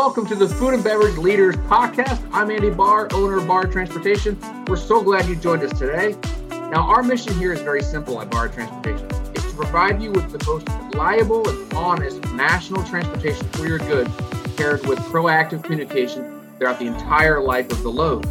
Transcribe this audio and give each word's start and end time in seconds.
welcome 0.00 0.24
to 0.24 0.34
the 0.34 0.48
Food 0.48 0.72
and 0.72 0.82
Beverage 0.82 1.18
Leaders 1.18 1.56
Podcast. 1.56 2.26
I'm 2.32 2.50
Andy 2.50 2.70
Bahr, 2.70 3.06
owner 3.12 3.36
of 3.36 3.46
Bahr 3.46 3.66
Transportation. 3.66 4.34
We're 4.66 4.78
so 4.78 5.02
glad 5.02 5.26
you 5.26 5.36
joined 5.36 5.62
us 5.62 5.78
today. 5.78 6.16
Now, 6.48 6.88
our 6.88 7.02
mission 7.02 7.34
here 7.34 7.52
is 7.52 7.60
very 7.60 7.82
simple 7.82 8.18
at 8.18 8.30
Bahr 8.30 8.48
Transportation. 8.48 9.06
It's 9.34 9.44
to 9.50 9.54
provide 9.54 10.00
you 10.00 10.10
with 10.10 10.32
the 10.32 10.42
most 10.46 10.66
reliable 10.90 11.46
and 11.46 11.74
honest 11.74 12.24
national 12.32 12.82
transportation 12.84 13.46
for 13.48 13.66
your 13.66 13.76
goods, 13.76 14.10
paired 14.56 14.86
with 14.86 14.98
proactive 15.00 15.62
communication 15.62 16.40
throughout 16.56 16.78
the 16.78 16.86
entire 16.86 17.42
life 17.42 17.70
of 17.70 17.82
the 17.82 17.90
load. 17.90 18.24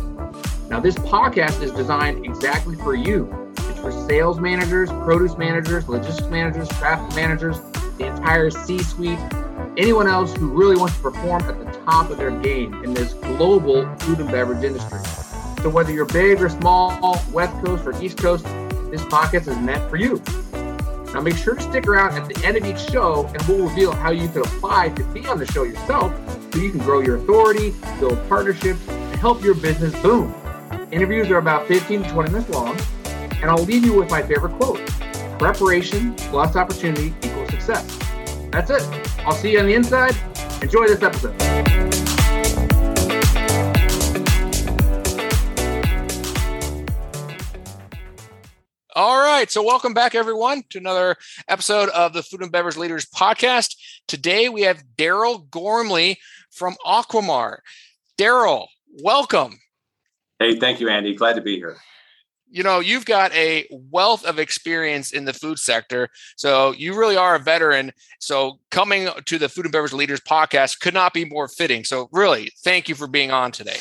Now, 0.72 0.80
this 0.80 0.96
podcast 0.96 1.62
is 1.62 1.70
designed 1.70 2.26
exactly 2.26 2.78
for 2.78 2.96
you. 2.96 3.54
It's 3.60 3.80
for 3.80 3.92
sales 3.92 4.40
managers, 4.40 4.90
produce 4.90 5.38
managers, 5.38 5.88
logistics 5.88 6.30
managers, 6.30 6.68
traffic 6.70 7.16
managers, 7.16 7.60
the 8.00 8.08
entire 8.08 8.50
C 8.50 8.80
suite, 8.80 9.20
anyone 9.80 10.08
else 10.08 10.36
who 10.36 10.50
really 10.50 10.76
wants 10.76 10.98
to 10.98 11.02
perform 11.02 11.42
at 11.44 11.58
the 11.58 11.80
top 11.86 12.10
of 12.10 12.18
their 12.18 12.32
game 12.32 12.84
in 12.84 12.94
this 12.94 13.14
global 13.14 13.90
food 14.00 14.20
and 14.20 14.30
beverage 14.30 14.62
industry. 14.62 15.00
So 15.64 15.70
whether 15.70 15.94
you're 15.94 16.06
big 16.06 16.42
or 16.42 16.50
small, 16.50 17.18
West 17.32 17.54
Coast 17.64 17.86
or 17.86 18.04
East 18.04 18.18
Coast, 18.18 18.44
this 18.92 19.02
podcast 19.04 19.48
is 19.48 19.58
meant 19.58 19.90
for 19.90 19.96
you. 19.96 20.22
Now 21.14 21.22
make 21.22 21.38
sure 21.38 21.56
to 21.56 21.62
stick 21.62 21.88
around 21.88 22.18
at 22.18 22.28
the 22.28 22.46
end 22.46 22.58
of 22.58 22.66
each 22.66 22.92
show 22.92 23.26
and 23.28 23.42
we'll 23.44 23.70
reveal 23.70 23.94
how 23.94 24.12
you 24.12 24.28
can 24.28 24.42
apply 24.42 24.90
to 24.90 25.04
be 25.06 25.26
on 25.28 25.40
the 25.40 25.46
show 25.46 25.64
yourself 25.64 26.14
so 26.54 26.60
you 26.60 26.72
can 26.72 26.80
grow 26.82 27.00
your 27.00 27.16
authority, 27.16 27.74
build 28.02 28.20
partnerships, 28.28 28.86
and 28.90 29.16
help 29.16 29.42
your 29.42 29.56
business 29.56 29.98
boom. 30.02 30.36
Interviews 30.92 31.30
are 31.30 31.38
about 31.38 31.68
15 31.68 32.04
to 32.04 32.10
20 32.10 32.32
minutes 32.32 32.50
long, 32.50 32.78
and 33.06 33.46
I'll 33.46 33.64
leave 33.64 33.86
you 33.86 33.94
with 33.94 34.12
my 34.12 34.22
favorite 34.22 34.60
quote. 34.60 34.86
Preparation 35.40 36.16
plus 36.16 36.58
opportunity 36.58 37.14
equals 37.24 37.50
success. 37.50 37.98
That's 38.52 38.72
it. 38.72 39.09
I'll 39.30 39.36
see 39.36 39.52
you 39.52 39.60
on 39.60 39.68
the 39.68 39.76
inside. 39.76 40.16
Enjoy 40.64 40.88
this 40.88 41.04
episode. 41.04 41.40
All 48.96 49.20
right. 49.20 49.52
So, 49.52 49.62
welcome 49.62 49.94
back, 49.94 50.16
everyone, 50.16 50.64
to 50.72 50.80
another 50.80 51.16
episode 51.48 51.90
of 51.90 52.14
the 52.14 52.24
Food 52.24 52.42
and 52.42 52.52
Beverage 52.52 52.76
Leaders 52.76 53.06
Podcast. 53.06 53.76
Today, 54.08 54.50
we 54.50 54.64
have 54.64 54.82
Daryl 54.98 55.48
Gormley 55.52 56.18
from 56.50 56.76
Aquamar. 56.84 57.58
Daryl, 58.18 58.66
welcome. 59.04 59.60
Hey, 60.40 60.60
thank 60.60 60.80
you, 60.80 60.90
Andy. 60.90 61.14
Glad 61.14 61.36
to 61.36 61.42
be 61.42 61.58
here 61.58 61.78
you 62.52 62.64
know 62.64 62.80
you've 62.80 63.06
got 63.06 63.34
a 63.34 63.68
wealth 63.72 64.26
of 64.26 64.40
experience 64.40 65.12
in 65.12 65.26
the 65.26 65.34
food 65.34 65.60
sector 65.60 66.10
so 66.36 66.72
you 66.72 66.98
really 66.98 67.18
are 67.18 67.36
a 67.36 67.40
veteran. 67.40 67.92
So 68.20 68.60
coming 68.72 69.10
to 69.26 69.38
the 69.38 69.50
food 69.50 69.66
and 69.66 69.72
beverage 69.72 69.94
leaders 69.94 70.20
podcast 70.22 70.80
could 70.80 70.94
not 70.94 71.14
be 71.14 71.26
more 71.26 71.48
fitting. 71.48 71.84
So 71.84 72.10
really 72.12 72.52
thank 72.64 72.90
you 72.90 72.96
for 72.96 73.08
being 73.08 73.32
on 73.32 73.52
today. 73.52 73.78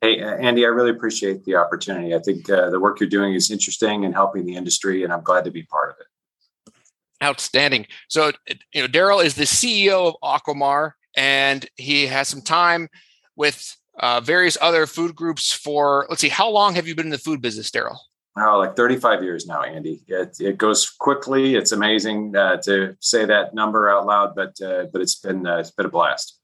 Hey 0.00 0.22
uh, 0.22 0.36
andy 0.36 0.64
i 0.64 0.68
really 0.68 0.90
appreciate 0.90 1.44
the 1.44 1.56
opportunity. 1.56 2.14
I 2.14 2.18
think 2.20 2.48
uh, 2.48 2.70
the 2.70 2.80
work 2.80 3.00
you're 3.00 3.08
doing 3.08 3.34
is 3.34 3.50
interesting 3.50 4.04
and 4.04 4.14
helping 4.14 4.46
the 4.46 4.56
industry 4.56 5.04
and 5.04 5.12
i'm 5.12 5.22
glad 5.22 5.44
to 5.44 5.50
be 5.50 5.62
part 5.64 5.90
of 5.90 5.96
it. 6.00 6.74
Outstanding. 7.22 7.86
So 8.08 8.32
you 8.74 8.82
know 8.82 8.88
daryl 8.88 9.24
is 9.24 9.34
the 9.34 9.44
ceo 9.44 10.14
of 10.14 10.14
aquamar 10.22 10.92
and 11.16 11.66
he 11.76 12.06
has 12.06 12.28
some 12.28 12.42
time 12.42 12.88
with 13.36 13.76
uh, 13.98 14.20
various 14.20 14.56
other 14.60 14.86
food 14.86 15.14
groups 15.14 15.52
for 15.52 16.06
let's 16.08 16.22
see 16.22 16.28
how 16.28 16.48
long 16.48 16.74
have 16.74 16.88
you 16.88 16.94
been 16.94 17.06
in 17.06 17.10
the 17.10 17.18
food 17.18 17.42
business 17.42 17.70
daryl 17.70 17.98
oh, 18.36 18.58
like 18.58 18.76
35 18.76 19.22
years 19.22 19.46
now, 19.46 19.62
Andy. 19.62 20.00
It, 20.06 20.36
it 20.40 20.58
goes 20.58 20.88
quickly. 20.88 21.54
It's 21.54 21.72
amazing 21.72 22.34
uh, 22.36 22.58
to 22.58 22.96
say 23.00 23.24
that 23.24 23.54
number 23.54 23.88
out 23.88 24.06
loud, 24.06 24.34
but 24.34 24.60
uh, 24.60 24.86
but 24.92 25.00
it's 25.02 25.16
been 25.16 25.46
uh, 25.46 25.58
it's 25.58 25.70
been 25.70 25.86
a 25.86 25.90
blast. 25.90 26.38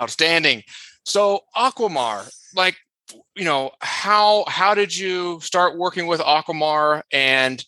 Outstanding. 0.00 0.62
So 1.04 1.40
Aquamar, 1.56 2.30
like 2.54 2.76
you 3.34 3.44
know, 3.44 3.70
how 3.80 4.44
how 4.48 4.74
did 4.74 4.96
you 4.96 5.40
start 5.40 5.78
working 5.78 6.06
with 6.06 6.20
Aquamar 6.20 7.02
and 7.12 7.64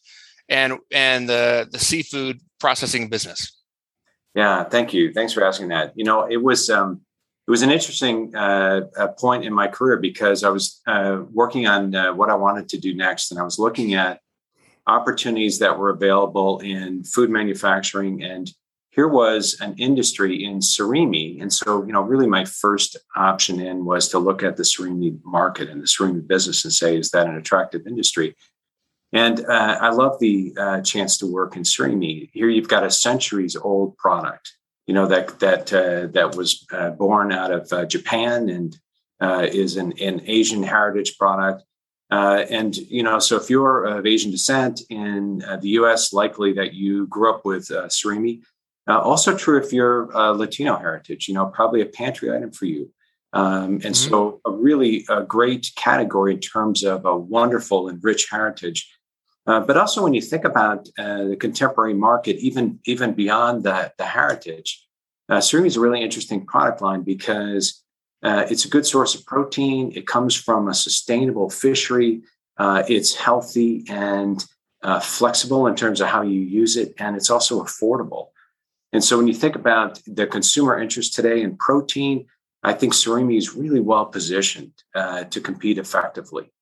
and 0.48 0.78
and 0.92 1.28
the 1.28 1.68
the 1.70 1.78
seafood 1.78 2.40
processing 2.58 3.08
business? 3.08 3.54
Yeah, 4.34 4.64
thank 4.64 4.92
you. 4.92 5.12
Thanks 5.12 5.32
for 5.32 5.44
asking 5.44 5.68
that. 5.68 5.92
You 5.96 6.04
know, 6.04 6.26
it 6.28 6.42
was 6.42 6.70
um, 6.70 7.00
it 7.48 7.50
was 7.50 7.62
an 7.62 7.70
interesting 7.70 8.36
uh, 8.36 8.82
point 9.18 9.42
in 9.42 9.54
my 9.54 9.68
career 9.68 9.96
because 9.96 10.44
I 10.44 10.50
was 10.50 10.82
uh, 10.86 11.22
working 11.32 11.66
on 11.66 11.94
uh, 11.94 12.12
what 12.12 12.28
I 12.28 12.34
wanted 12.34 12.68
to 12.68 12.78
do 12.78 12.94
next, 12.94 13.30
and 13.30 13.40
I 13.40 13.42
was 13.42 13.58
looking 13.58 13.94
at 13.94 14.20
opportunities 14.86 15.58
that 15.60 15.78
were 15.78 15.88
available 15.88 16.58
in 16.58 17.04
food 17.04 17.30
manufacturing. 17.30 18.22
And 18.22 18.52
here 18.90 19.08
was 19.08 19.56
an 19.62 19.74
industry 19.78 20.44
in 20.44 20.58
surimi, 20.58 21.40
and 21.40 21.50
so 21.50 21.86
you 21.86 21.92
know, 21.94 22.02
really, 22.02 22.26
my 22.26 22.44
first 22.44 22.98
option 23.16 23.60
in 23.60 23.86
was 23.86 24.08
to 24.08 24.18
look 24.18 24.42
at 24.42 24.58
the 24.58 24.62
surimi 24.62 25.18
market 25.24 25.70
and 25.70 25.80
the 25.80 25.86
surimi 25.86 26.26
business 26.26 26.66
and 26.66 26.74
say, 26.74 26.98
is 26.98 27.12
that 27.12 27.28
an 27.28 27.36
attractive 27.36 27.86
industry? 27.86 28.36
And 29.14 29.40
uh, 29.46 29.78
I 29.80 29.88
love 29.88 30.20
the 30.20 30.52
uh, 30.60 30.80
chance 30.82 31.16
to 31.16 31.26
work 31.26 31.56
in 31.56 31.62
surimi. 31.62 32.28
Here, 32.34 32.50
you've 32.50 32.68
got 32.68 32.84
a 32.84 32.90
centuries 32.90 33.56
old 33.56 33.96
product 33.96 34.52
you 34.88 34.94
know 34.94 35.06
that 35.06 35.38
that 35.38 35.72
uh, 35.72 36.06
that 36.12 36.34
was 36.34 36.66
uh, 36.72 36.90
born 36.90 37.30
out 37.30 37.52
of 37.52 37.70
uh, 37.72 37.84
Japan 37.84 38.48
and 38.48 38.76
uh, 39.20 39.46
is 39.46 39.76
an, 39.76 39.92
an 40.00 40.22
Asian 40.24 40.62
heritage 40.62 41.18
product. 41.18 41.62
Uh, 42.10 42.46
and 42.48 42.74
you 42.74 43.02
know, 43.02 43.18
so 43.18 43.36
if 43.36 43.50
you're 43.50 43.84
of 43.84 44.06
Asian 44.06 44.30
descent 44.30 44.80
in 44.88 45.44
uh, 45.46 45.58
the 45.58 45.68
U.S., 45.80 46.14
likely 46.14 46.54
that 46.54 46.72
you 46.72 47.06
grew 47.06 47.28
up 47.30 47.44
with 47.44 47.68
surimi. 47.68 48.40
also 48.88 49.36
true 49.36 49.62
if 49.62 49.74
you're 49.74 50.06
Latino 50.34 50.76
heritage. 50.78 51.28
You 51.28 51.34
know, 51.34 51.46
probably 51.46 51.82
a 51.82 51.86
pantry 51.86 52.34
item 52.34 52.50
for 52.50 52.64
you. 52.64 52.90
Um, 53.34 53.72
and 53.84 53.94
mm-hmm. 53.94 54.10
so, 54.10 54.40
a 54.46 54.50
really 54.50 55.04
a 55.10 55.22
great 55.22 55.70
category 55.76 56.32
in 56.32 56.40
terms 56.40 56.82
of 56.82 57.04
a 57.04 57.14
wonderful 57.14 57.88
and 57.88 58.02
rich 58.02 58.28
heritage. 58.30 58.90
Uh, 59.48 59.60
but 59.60 59.78
also, 59.78 60.02
when 60.02 60.12
you 60.12 60.20
think 60.20 60.44
about 60.44 60.86
uh, 60.98 61.24
the 61.24 61.36
contemporary 61.36 61.94
market, 61.94 62.36
even 62.36 62.78
even 62.84 63.14
beyond 63.14 63.64
the, 63.64 63.90
the 63.96 64.04
heritage, 64.04 64.86
uh, 65.30 65.38
surimi 65.38 65.66
is 65.66 65.76
a 65.78 65.80
really 65.80 66.02
interesting 66.02 66.44
product 66.44 66.82
line 66.82 67.02
because 67.02 67.82
uh, 68.22 68.44
it's 68.50 68.66
a 68.66 68.68
good 68.68 68.84
source 68.84 69.14
of 69.14 69.24
protein. 69.24 69.90
It 69.96 70.06
comes 70.06 70.34
from 70.34 70.68
a 70.68 70.74
sustainable 70.74 71.48
fishery. 71.48 72.20
Uh, 72.58 72.82
it's 72.88 73.14
healthy 73.14 73.84
and 73.88 74.44
uh, 74.82 75.00
flexible 75.00 75.66
in 75.66 75.74
terms 75.74 76.02
of 76.02 76.08
how 76.08 76.20
you 76.20 76.40
use 76.40 76.76
it, 76.76 76.92
and 76.98 77.16
it's 77.16 77.30
also 77.30 77.64
affordable. 77.64 78.28
And 78.92 79.02
so, 79.02 79.16
when 79.16 79.28
you 79.28 79.34
think 79.34 79.56
about 79.56 79.98
the 80.06 80.26
consumer 80.26 80.78
interest 80.78 81.14
today 81.14 81.40
in 81.40 81.56
protein, 81.56 82.26
I 82.62 82.74
think 82.74 82.92
surimi 82.92 83.38
is 83.38 83.54
really 83.54 83.80
well 83.80 84.04
positioned 84.04 84.72
to 84.94 85.40
compete 85.40 85.78
effectively. 85.78 86.52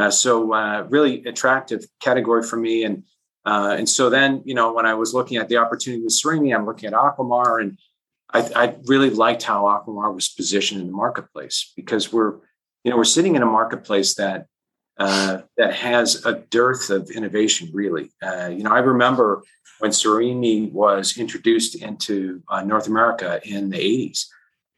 Uh, 0.00 0.10
so 0.10 0.54
uh, 0.54 0.86
really 0.88 1.22
attractive 1.24 1.84
category 2.00 2.42
for 2.42 2.56
me. 2.56 2.84
And 2.84 3.04
uh, 3.44 3.74
and 3.78 3.88
so 3.88 4.08
then, 4.10 4.42
you 4.44 4.54
know, 4.54 4.72
when 4.72 4.86
I 4.86 4.94
was 4.94 5.12
looking 5.12 5.36
at 5.36 5.48
the 5.48 5.58
opportunity 5.58 6.02
with 6.02 6.12
Surimi, 6.12 6.54
I'm 6.54 6.66
looking 6.66 6.86
at 6.86 6.92
Aquamar, 6.92 7.60
and 7.60 7.78
I, 8.32 8.40
I, 8.54 8.76
really 8.84 9.08
liked 9.08 9.42
how 9.42 9.64
Aquamar 9.64 10.14
was 10.14 10.28
positioned 10.28 10.82
in 10.82 10.88
the 10.88 10.92
marketplace 10.92 11.72
because 11.74 12.12
we're, 12.12 12.34
you 12.84 12.90
know, 12.90 12.98
we're 12.98 13.04
sitting 13.04 13.36
in 13.36 13.42
a 13.42 13.46
marketplace 13.46 14.14
that 14.16 14.46
uh, 14.98 15.38
that 15.56 15.72
has 15.72 16.24
a 16.26 16.34
dearth 16.50 16.90
of 16.90 17.10
innovation. 17.10 17.70
Really, 17.72 18.10
uh, 18.22 18.48
you 18.48 18.62
know, 18.62 18.72
I 18.72 18.80
remember 18.80 19.42
when 19.80 19.90
Surimi 19.90 20.70
was 20.70 21.16
introduced 21.16 21.76
into 21.76 22.42
uh, 22.48 22.62
North 22.62 22.88
America 22.88 23.40
in 23.42 23.70
the 23.70 23.78
80s, 23.78 24.26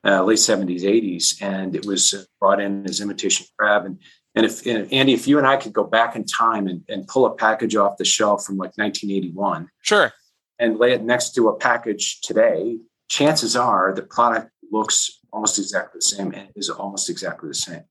late 0.05 0.39
70s, 0.39 0.83
80s, 0.83 1.43
and 1.43 1.75
it 1.75 1.85
was 1.85 2.29
brought 2.41 2.61
in 2.61 2.87
as 2.87 3.01
imitation 3.01 3.47
crab 3.59 3.87
and 3.87 3.99
and 4.35 4.47
if 4.47 4.67
Andy, 4.67 5.13
if 5.13 5.29
you 5.29 5.39
and 5.39 5.47
I 5.47 5.57
could 5.57 5.73
go 5.73 5.85
back 5.85 6.17
in 6.17 6.25
time 6.25 6.67
and, 6.67 6.83
and 6.89 7.07
pull 7.07 7.27
a 7.27 7.35
package 7.35 7.77
off 7.77 7.99
the 7.99 8.05
shelf 8.05 8.45
from 8.45 8.57
like 8.57 8.73
1981, 8.77 9.69
sure, 9.83 10.13
and 10.59 10.79
lay 10.79 10.93
it 10.93 11.03
next 11.03 11.35
to 11.35 11.49
a 11.49 11.57
package 11.57 12.21
today, 12.21 12.79
chances 13.09 13.57
are 13.57 13.93
the 13.95 14.03
product 14.03 14.51
looks 14.71 15.21
almost 15.33 15.59
exactly 15.59 15.99
the 15.99 16.03
same 16.03 16.33
and 16.33 16.49
is 16.57 16.71
almost 16.71 17.11
exactly 17.11 17.49
the 17.49 17.55
same. 17.55 17.83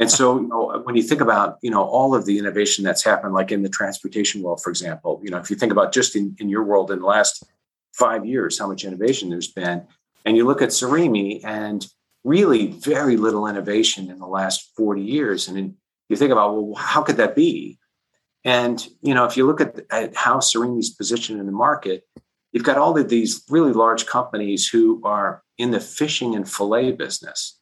And 0.00 0.10
so, 0.10 0.40
you 0.40 0.48
know, 0.48 0.80
when 0.82 0.96
you 0.96 1.02
think 1.02 1.20
about, 1.20 1.58
you 1.62 1.70
know, 1.70 1.84
all 1.84 2.16
of 2.16 2.26
the 2.26 2.36
innovation 2.36 2.82
that's 2.84 3.04
happened, 3.04 3.32
like 3.32 3.52
in 3.52 3.62
the 3.62 3.68
transportation 3.68 4.42
world, 4.42 4.60
for 4.60 4.70
example, 4.70 5.20
you 5.22 5.30
know, 5.30 5.38
if 5.38 5.50
you 5.50 5.56
think 5.56 5.70
about 5.70 5.92
just 5.92 6.16
in, 6.16 6.34
in 6.40 6.48
your 6.48 6.64
world 6.64 6.90
in 6.90 6.98
the 6.98 7.06
last 7.06 7.44
five 7.92 8.26
years, 8.26 8.58
how 8.58 8.66
much 8.66 8.84
innovation 8.84 9.30
there's 9.30 9.52
been, 9.52 9.86
and 10.24 10.36
you 10.36 10.44
look 10.44 10.62
at 10.62 10.70
Surimi 10.70 11.44
and 11.44 11.86
really 12.24 12.68
very 12.68 13.16
little 13.16 13.46
innovation 13.46 14.10
in 14.10 14.18
the 14.18 14.26
last 14.26 14.70
40 14.76 15.02
years. 15.02 15.46
And 15.46 15.74
you 16.08 16.16
think 16.16 16.32
about, 16.32 16.54
well, 16.54 16.74
how 16.74 17.02
could 17.02 17.18
that 17.18 17.36
be? 17.36 17.78
And, 18.44 18.86
you 19.02 19.14
know, 19.14 19.24
if 19.24 19.36
you 19.36 19.46
look 19.46 19.60
at, 19.60 19.80
at 19.90 20.14
how 20.16 20.38
Surimi's 20.38 20.90
positioned 20.90 21.40
in 21.40 21.46
the 21.46 21.52
market, 21.52 22.04
you've 22.52 22.64
got 22.64 22.78
all 22.78 22.96
of 22.98 23.08
these 23.08 23.42
really 23.48 23.72
large 23.72 24.06
companies 24.06 24.68
who 24.68 25.00
are 25.04 25.42
in 25.58 25.70
the 25.70 25.80
fishing 25.80 26.34
and 26.34 26.50
fillet 26.50 26.92
business. 26.92 27.58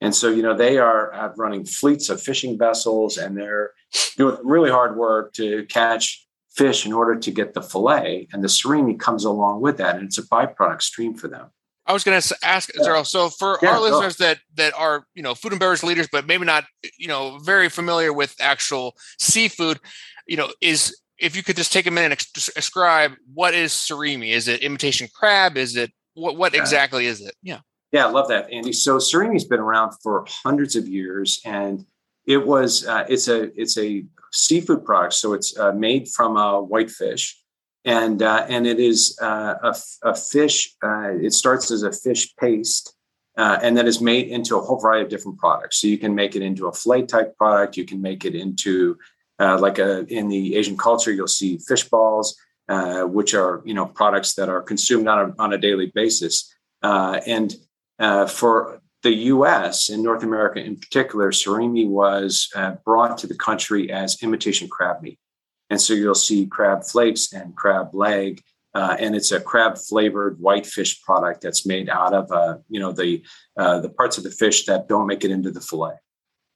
And 0.00 0.14
so, 0.14 0.28
you 0.28 0.42
know, 0.42 0.56
they 0.56 0.78
are 0.78 1.12
uh, 1.12 1.32
running 1.36 1.64
fleets 1.64 2.08
of 2.08 2.22
fishing 2.22 2.58
vessels 2.58 3.18
and 3.18 3.36
they're 3.36 3.72
doing 4.16 4.38
really 4.42 4.70
hard 4.70 4.96
work 4.96 5.32
to 5.34 5.64
catch 5.66 6.26
fish 6.50 6.86
in 6.86 6.92
order 6.92 7.16
to 7.16 7.30
get 7.30 7.54
the 7.54 7.62
fillet. 7.62 8.28
And 8.32 8.42
the 8.42 8.48
surimi 8.48 8.98
comes 8.98 9.24
along 9.24 9.60
with 9.60 9.76
that. 9.78 9.96
And 9.96 10.06
it's 10.06 10.18
a 10.18 10.22
byproduct 10.22 10.82
stream 10.82 11.14
for 11.14 11.28
them. 11.28 11.50
I 11.90 11.92
was 11.92 12.04
going 12.04 12.20
to 12.20 12.36
ask. 12.44 12.70
So 13.04 13.30
for 13.30 13.58
yeah, 13.60 13.70
our 13.70 13.80
listeners 13.80 14.16
that 14.18 14.38
that 14.54 14.72
are 14.74 15.06
you 15.16 15.24
know 15.24 15.34
food 15.34 15.50
and 15.52 15.58
beverage 15.58 15.82
leaders, 15.82 16.06
but 16.10 16.24
maybe 16.24 16.44
not 16.44 16.64
you 16.96 17.08
know 17.08 17.38
very 17.38 17.68
familiar 17.68 18.12
with 18.12 18.36
actual 18.40 18.94
seafood, 19.18 19.80
you 20.24 20.36
know, 20.36 20.52
is 20.60 20.96
if 21.18 21.34
you 21.34 21.42
could 21.42 21.56
just 21.56 21.72
take 21.72 21.88
a 21.88 21.90
minute 21.90 22.12
and 22.12 22.44
describe 22.54 23.14
what 23.34 23.54
is 23.54 23.72
surimi? 23.72 24.30
Is 24.32 24.46
it 24.46 24.60
imitation 24.62 25.08
crab? 25.12 25.56
Is 25.56 25.74
it 25.74 25.90
what? 26.14 26.36
What 26.36 26.54
exactly 26.54 27.06
is 27.06 27.20
it? 27.20 27.34
Yeah. 27.42 27.58
Yeah, 27.90 28.06
I 28.06 28.10
love 28.10 28.28
that, 28.28 28.48
Andy. 28.52 28.72
So 28.72 28.98
surimi's 28.98 29.44
been 29.44 29.58
around 29.58 29.94
for 30.00 30.24
hundreds 30.44 30.76
of 30.76 30.86
years, 30.86 31.40
and 31.44 31.84
it 32.24 32.46
was 32.46 32.86
uh, 32.86 33.04
it's 33.08 33.26
a 33.26 33.50
it's 33.60 33.76
a 33.78 34.04
seafood 34.30 34.84
product. 34.84 35.14
So 35.14 35.32
it's 35.32 35.58
uh, 35.58 35.72
made 35.72 36.06
from 36.06 36.36
a 36.36 36.62
whitefish 36.62 37.39
and 37.84 38.22
uh, 38.22 38.46
and 38.48 38.66
it 38.66 38.78
is 38.78 39.18
uh, 39.22 39.54
a, 39.62 39.76
a, 40.02 40.14
fish. 40.14 40.74
Uh, 40.82 41.12
it 41.20 41.32
starts 41.32 41.70
as 41.70 41.82
a 41.82 41.92
fish 41.92 42.34
paste, 42.36 42.94
uh, 43.38 43.58
and 43.62 43.76
then 43.76 43.86
is 43.86 44.00
made 44.00 44.28
into 44.28 44.56
a 44.56 44.60
whole 44.60 44.78
variety 44.78 45.04
of 45.04 45.10
different 45.10 45.38
products. 45.38 45.78
So 45.78 45.86
you 45.86 45.98
can 45.98 46.14
make 46.14 46.36
it 46.36 46.42
into 46.42 46.66
a 46.66 46.72
fillet 46.72 47.06
type 47.06 47.36
product. 47.36 47.76
You 47.76 47.86
can 47.86 48.02
make 48.02 48.24
it 48.24 48.34
into 48.34 48.98
uh, 49.38 49.58
like 49.58 49.78
a 49.78 50.04
in 50.06 50.28
the 50.28 50.56
Asian 50.56 50.76
culture, 50.76 51.10
you'll 51.10 51.26
see 51.26 51.58
fish 51.58 51.84
balls, 51.84 52.36
uh, 52.68 53.04
which 53.04 53.34
are 53.34 53.62
you 53.64 53.74
know 53.74 53.86
products 53.86 54.34
that 54.34 54.48
are 54.48 54.60
consumed 54.60 55.08
on 55.08 55.30
a, 55.30 55.42
on 55.42 55.52
a 55.52 55.58
daily 55.58 55.90
basis. 55.94 56.54
and 56.82 57.56
for 58.28 58.82
the 59.02 59.14
U.S. 59.14 59.88
and 59.88 60.02
North 60.02 60.22
America 60.22 60.62
in 60.62 60.76
particular, 60.76 61.30
surimi 61.30 61.88
was 61.88 62.50
brought 62.84 63.16
to 63.18 63.26
the 63.26 63.34
country 63.34 63.90
as 63.90 64.22
imitation 64.22 64.68
crab 64.68 65.00
meat. 65.00 65.18
And 65.70 65.80
so 65.80 65.94
you'll 65.94 66.14
see 66.14 66.46
crab 66.46 66.84
flakes 66.84 67.32
and 67.32 67.56
crab 67.56 67.94
leg. 67.94 68.42
Uh, 68.74 68.96
and 69.00 69.16
it's 69.16 69.32
a 69.32 69.40
crab 69.40 69.78
flavored 69.78 70.38
white 70.38 70.66
fish 70.66 71.00
product 71.02 71.40
that's 71.40 71.66
made 71.66 71.88
out 71.88 72.12
of 72.12 72.30
uh, 72.30 72.58
you 72.68 72.78
know 72.78 72.92
the 72.92 73.24
uh, 73.56 73.80
the 73.80 73.88
parts 73.88 74.16
of 74.16 74.22
the 74.22 74.30
fish 74.30 74.66
that 74.66 74.88
don't 74.88 75.08
make 75.08 75.24
it 75.24 75.30
into 75.30 75.50
the 75.50 75.60
fillet. 75.60 75.94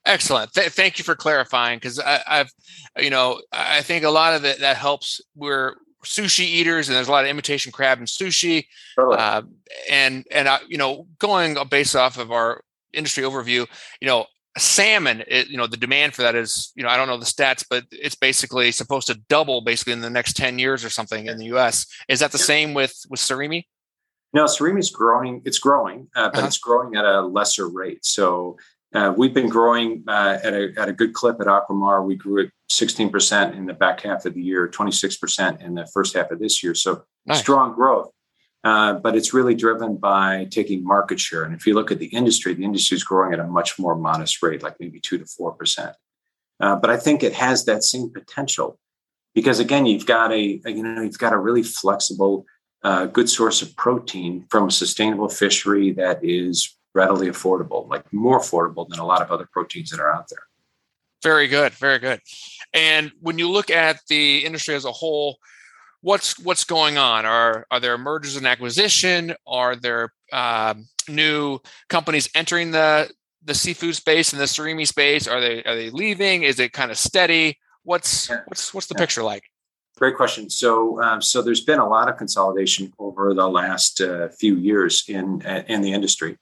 Excellent. 0.06 0.52
Th- 0.52 0.70
thank 0.70 0.98
you 0.98 1.04
for 1.04 1.16
clarifying 1.16 1.78
because 1.78 1.98
I've 1.98 2.52
you 2.98 3.10
know 3.10 3.40
I 3.50 3.82
think 3.82 4.04
a 4.04 4.10
lot 4.10 4.34
of 4.34 4.44
it 4.44 4.60
that 4.60 4.76
helps. 4.76 5.20
We're 5.34 5.74
sushi 6.04 6.44
eaters 6.44 6.88
and 6.88 6.96
there's 6.96 7.08
a 7.08 7.10
lot 7.10 7.24
of 7.24 7.30
imitation 7.30 7.72
crab 7.72 7.98
and 7.98 8.06
sushi. 8.06 8.66
Totally. 8.94 9.16
Uh, 9.16 9.42
and 9.90 10.24
and 10.30 10.48
you 10.68 10.78
know 10.78 11.08
going 11.18 11.56
based 11.68 11.96
off 11.96 12.18
of 12.18 12.30
our 12.30 12.62
industry 12.92 13.24
overview, 13.24 13.66
you 14.00 14.06
know 14.06 14.26
salmon 14.56 15.24
it, 15.26 15.48
you 15.48 15.56
know 15.56 15.66
the 15.66 15.76
demand 15.76 16.14
for 16.14 16.22
that 16.22 16.36
is 16.36 16.72
you 16.76 16.82
know 16.82 16.88
i 16.88 16.96
don't 16.96 17.08
know 17.08 17.18
the 17.18 17.24
stats 17.24 17.64
but 17.68 17.84
it's 17.90 18.14
basically 18.14 18.70
supposed 18.70 19.08
to 19.08 19.14
double 19.28 19.60
basically 19.62 19.92
in 19.92 20.00
the 20.00 20.08
next 20.08 20.36
10 20.36 20.60
years 20.60 20.84
or 20.84 20.90
something 20.90 21.26
in 21.26 21.38
the 21.38 21.46
us 21.46 21.86
is 22.08 22.20
that 22.20 22.30
the 22.30 22.38
same 22.38 22.72
with 22.72 22.94
with 23.10 23.18
surimi 23.18 23.64
no 24.32 24.44
surimi 24.44 24.78
is 24.78 24.90
growing 24.90 25.42
it's 25.44 25.58
growing 25.58 26.08
uh, 26.14 26.28
but 26.28 26.38
uh-huh. 26.38 26.46
it's 26.46 26.58
growing 26.58 26.94
at 26.96 27.04
a 27.04 27.22
lesser 27.22 27.68
rate. 27.68 28.04
So 28.04 28.56
uh, 28.94 29.12
we've 29.16 29.34
been 29.34 29.48
growing 29.48 30.04
uh, 30.06 30.38
at, 30.42 30.54
a, 30.54 30.72
at 30.76 30.88
a 30.88 30.92
good 30.92 31.12
clip 31.12 31.40
at 31.40 31.46
aquamar. 31.46 32.04
We 32.04 32.14
grew 32.14 32.44
at 32.44 32.50
16% 32.70 33.56
in 33.56 33.66
the 33.66 33.74
back 33.74 34.00
half 34.00 34.24
of 34.24 34.34
the 34.34 34.42
year 34.42 34.68
26% 34.68 35.60
in 35.60 35.74
the 35.74 35.86
first 35.92 36.14
half 36.14 36.30
of 36.30 36.38
this 36.38 36.62
year. 36.62 36.74
So 36.74 37.02
nice. 37.26 37.40
strong 37.40 37.74
growth 37.74 38.10
uh, 38.64 38.94
but 38.94 39.14
it's 39.14 39.34
really 39.34 39.54
driven 39.54 39.96
by 39.96 40.46
taking 40.50 40.82
market 40.82 41.20
share. 41.20 41.44
And 41.44 41.54
if 41.54 41.66
you 41.66 41.74
look 41.74 41.92
at 41.92 41.98
the 41.98 42.06
industry, 42.06 42.54
the 42.54 42.64
industry 42.64 42.96
is 42.96 43.04
growing 43.04 43.34
at 43.34 43.38
a 43.38 43.46
much 43.46 43.78
more 43.78 43.94
modest 43.94 44.42
rate, 44.42 44.62
like 44.62 44.80
maybe 44.80 44.98
two 44.98 45.18
to 45.18 45.26
four 45.26 45.52
percent. 45.52 45.94
Uh, 46.60 46.74
but 46.76 46.88
I 46.88 46.96
think 46.96 47.22
it 47.22 47.34
has 47.34 47.66
that 47.66 47.84
same 47.84 48.10
potential 48.10 48.78
because 49.34 49.60
again, 49.60 49.84
you've 49.84 50.06
got 50.06 50.32
a, 50.32 50.60
you 50.64 50.82
know 50.82 51.02
you've 51.02 51.18
got 51.18 51.32
a 51.32 51.38
really 51.38 51.62
flexible, 51.62 52.46
uh, 52.82 53.06
good 53.06 53.28
source 53.28 53.60
of 53.60 53.76
protein 53.76 54.46
from 54.48 54.68
a 54.68 54.70
sustainable 54.70 55.28
fishery 55.28 55.92
that 55.92 56.24
is 56.24 56.74
readily 56.94 57.26
affordable, 57.26 57.88
like 57.88 58.10
more 58.12 58.38
affordable 58.38 58.88
than 58.88 59.00
a 59.00 59.04
lot 59.04 59.20
of 59.20 59.30
other 59.30 59.48
proteins 59.52 59.90
that 59.90 60.00
are 60.00 60.12
out 60.12 60.28
there. 60.30 60.44
Very 61.22 61.48
good, 61.48 61.72
very 61.72 61.98
good. 61.98 62.20
And 62.72 63.10
when 63.20 63.38
you 63.38 63.50
look 63.50 63.70
at 63.70 64.00
the 64.08 64.44
industry 64.44 64.74
as 64.74 64.84
a 64.84 64.92
whole, 64.92 65.38
what's 66.04 66.38
what's 66.38 66.64
going 66.64 66.98
on? 66.98 67.24
Are 67.24 67.66
are 67.70 67.80
there 67.80 67.96
mergers 67.98 68.36
and 68.36 68.46
acquisition? 68.46 69.34
Are 69.46 69.74
there 69.74 70.12
um, 70.32 70.86
new 71.08 71.58
companies 71.88 72.28
entering 72.34 72.70
the 72.70 73.10
the 73.42 73.54
seafood 73.54 73.96
space 73.96 74.32
and 74.32 74.40
the 74.40 74.46
surimi 74.46 74.86
space? 74.86 75.26
Are 75.26 75.40
they 75.40 75.64
are 75.64 75.74
they 75.74 75.90
leaving? 75.90 76.42
Is 76.42 76.60
it 76.60 76.72
kind 76.72 76.90
of 76.90 76.98
steady? 76.98 77.58
What's 77.82 78.28
what's 78.46 78.72
what's 78.72 78.86
the 78.86 78.94
picture 78.94 79.22
like? 79.22 79.44
Great 79.96 80.16
question. 80.16 80.50
So, 80.50 81.00
um, 81.00 81.22
so 81.22 81.40
there's 81.40 81.60
been 81.60 81.78
a 81.78 81.88
lot 81.88 82.08
of 82.08 82.16
consolidation 82.16 82.92
over 82.98 83.32
the 83.32 83.48
last 83.48 84.00
uh, 84.00 84.28
few 84.28 84.56
years 84.56 85.04
in 85.08 85.40
in 85.68 85.80
the 85.80 85.92
industry, 85.92 86.36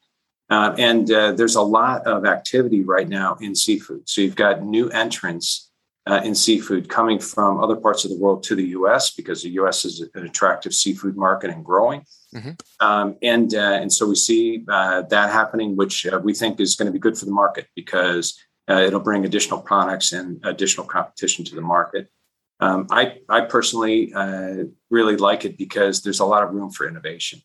uh, 0.51 0.75
and 0.79 1.11
uh, 1.11 1.33
there's 1.33 1.57
a 1.57 1.63
lot 1.63 2.07
of 2.07 2.25
activity 2.27 2.83
right 2.83 3.09
now 3.09 3.37
in 3.41 3.55
seafood. 3.55 4.09
So 4.09 4.23
you've 4.23 4.37
got 4.37 4.65
new 4.65 4.89
entrants 4.89 5.72
uh, 6.07 6.21
in 6.25 6.35
seafood 6.35 6.89
coming 6.89 7.19
from 7.19 7.63
other 7.63 7.77
parts 7.77 8.05
of 8.05 8.11
the 8.11 8.19
world 8.19 8.43
to 8.43 8.57
the 8.57 8.67
U.S. 8.69 9.13
because 9.13 9.43
the 9.43 9.51
U.S. 9.51 9.85
is 9.85 10.01
an 10.15 10.27
attractive 10.27 10.75
seafood 10.75 11.17
market 11.17 11.51
and 11.51 11.65
growing, 11.65 12.05
mm-hmm. 12.35 12.51
um, 12.81 13.17
and 13.23 13.55
uh, 13.55 13.79
and 13.81 13.93
so 13.93 14.09
we 14.09 14.17
see 14.17 14.65
uh, 14.69 15.03
that 15.03 15.31
happening, 15.31 15.77
which 15.77 16.07
uh, 16.07 16.21
we 16.23 16.35
think 16.35 16.59
is 16.59 16.75
going 16.75 16.87
to 16.87 16.93
be 16.93 16.99
good 16.99 17.17
for 17.17 17.25
the 17.25 17.33
market 17.33 17.69
because 17.77 18.39
uh, 18.69 18.81
it'll 18.81 19.01
bring 19.01 19.25
additional 19.25 19.61
products 19.61 20.13
and 20.13 20.41
additional 20.45 20.87
competition 20.87 21.45
to 21.45 21.55
the 21.55 21.61
market. 21.61 22.09
Um, 22.59 22.87
I 22.91 23.19
I 23.29 23.43
personally 23.43 24.13
uh, 24.13 24.65
really 24.91 25.17
like 25.17 25.45
it 25.45 25.57
because 25.57 26.03
there's 26.03 26.21
a 26.21 26.27
lot 26.27 26.43
of 26.43 26.53
room 26.53 26.71
for 26.71 26.87
innovation. 26.87 27.41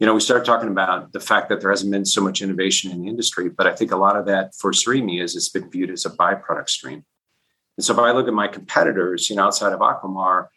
You 0.00 0.06
know, 0.06 0.14
we 0.14 0.20
started 0.20 0.46
talking 0.46 0.68
about 0.68 1.12
the 1.12 1.20
fact 1.20 1.48
that 1.48 1.60
there 1.60 1.70
hasn't 1.70 1.90
been 1.90 2.04
so 2.04 2.22
much 2.22 2.40
innovation 2.40 2.90
in 2.92 3.02
the 3.02 3.08
industry, 3.08 3.48
but 3.50 3.66
I 3.66 3.74
think 3.74 3.90
a 3.90 3.96
lot 3.96 4.16
of 4.16 4.26
that 4.26 4.54
for 4.54 4.70
surimi 4.70 5.20
is 5.20 5.34
it's 5.34 5.48
been 5.48 5.68
viewed 5.68 5.90
as 5.90 6.06
a 6.06 6.10
byproduct 6.10 6.68
stream. 6.68 7.04
And 7.78 7.84
so 7.84 7.92
if 7.92 8.00
I 8.00 8.10
look 8.10 8.26
at 8.26 8.34
my 8.34 8.48
competitors, 8.48 9.30
you 9.30 9.36
know, 9.36 9.44
outside 9.44 9.72
of 9.72 9.78
Aquamar, 9.78 10.48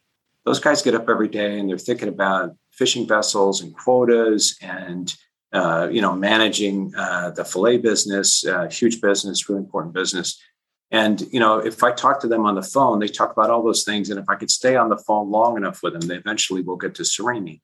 those 0.43 0.59
guys 0.59 0.81
get 0.81 0.95
up 0.95 1.07
every 1.07 1.27
day 1.27 1.59
and 1.59 1.69
they're 1.69 1.77
thinking 1.77 2.07
about 2.07 2.55
fishing 2.71 3.07
vessels 3.07 3.61
and 3.61 3.75
quotas 3.75 4.57
and 4.59 5.15
uh, 5.53 5.87
you 5.91 6.01
know 6.01 6.15
managing 6.15 6.91
uh, 6.97 7.29
the 7.29 7.45
fillet 7.45 7.77
business, 7.77 8.43
uh, 8.43 8.67
huge 8.69 9.01
business, 9.01 9.47
really 9.47 9.61
important 9.61 9.93
business. 9.93 10.41
And 10.89 11.21
you 11.31 11.39
know, 11.39 11.59
if 11.59 11.83
I 11.83 11.91
talk 11.91 12.21
to 12.21 12.27
them 12.27 12.47
on 12.47 12.55
the 12.55 12.63
phone, 12.63 12.97
they 12.97 13.07
talk 13.07 13.31
about 13.31 13.51
all 13.51 13.61
those 13.61 13.83
things. 13.83 14.09
And 14.09 14.19
if 14.19 14.25
I 14.27 14.35
could 14.35 14.49
stay 14.49 14.75
on 14.75 14.89
the 14.89 14.97
phone 14.97 15.29
long 15.29 15.57
enough 15.57 15.83
with 15.83 15.93
them, 15.93 16.07
they 16.07 16.15
eventually 16.15 16.63
will 16.63 16.75
get 16.75 16.95
to 16.95 17.03
surimi. 17.03 17.61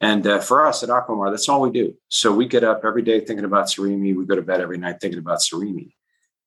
And 0.00 0.24
uh, 0.24 0.38
for 0.38 0.64
us 0.64 0.84
at 0.84 0.88
Aquamar, 0.88 1.32
that's 1.32 1.48
all 1.48 1.62
we 1.62 1.72
do. 1.72 1.96
So 2.10 2.32
we 2.32 2.46
get 2.46 2.62
up 2.62 2.82
every 2.84 3.02
day 3.02 3.18
thinking 3.18 3.44
about 3.44 3.66
surimi. 3.66 4.14
We 4.14 4.24
go 4.24 4.36
to 4.36 4.42
bed 4.42 4.60
every 4.60 4.78
night 4.78 5.00
thinking 5.00 5.18
about 5.18 5.40
surimi. 5.40 5.94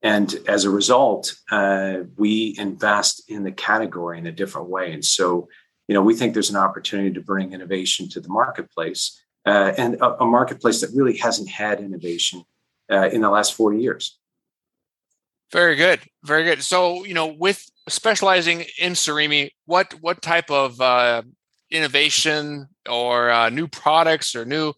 And 0.04 0.34
as 0.48 0.64
a 0.64 0.70
result, 0.70 1.36
uh, 1.50 2.00
we 2.18 2.56
invest 2.58 3.24
in 3.30 3.44
the 3.44 3.52
category 3.52 4.20
in 4.20 4.28
a 4.28 4.32
different 4.32 4.70
way. 4.70 4.94
And 4.94 5.04
so, 5.04 5.50
you 5.88 5.94
know, 5.96 6.02
we 6.02 6.14
think 6.14 6.34
there's 6.34 6.50
an 6.50 6.56
opportunity 6.56 7.12
to 7.12 7.22
bring 7.22 7.54
innovation 7.54 8.08
to 8.10 8.20
the 8.20 8.30
marketplace 8.30 9.20
uh, 9.46 9.74
and 9.78 9.96
a, 9.96 10.22
a, 10.22 10.26
marketplace 10.26 10.82
that 10.82 10.92
really 10.94 11.18
hasn't 11.18 11.50
had 11.50 11.80
innovation 11.80 12.44
uh, 12.92 13.10
in 13.10 13.22
the 13.22 13.30
last 13.30 13.54
40 13.54 13.80
years. 13.80 14.20
Very 15.52 15.76
good. 15.76 16.02
Very 16.24 16.44
good. 16.44 16.62
So, 16.62 17.06
you 17.06 17.14
know, 17.14 17.28
with 17.28 17.66
specializing 17.88 18.66
in 18.78 18.94
surimi, 18.94 19.52
what 19.66 19.94
what 20.02 20.22
type 20.22 20.52
of 20.52 20.80
uh, 20.82 21.22
innovation 21.72 22.68
or 22.90 23.30
uh, 23.30 23.50
new 23.50 23.68
products 23.68 24.36
or 24.36 24.44
new, 24.44 24.74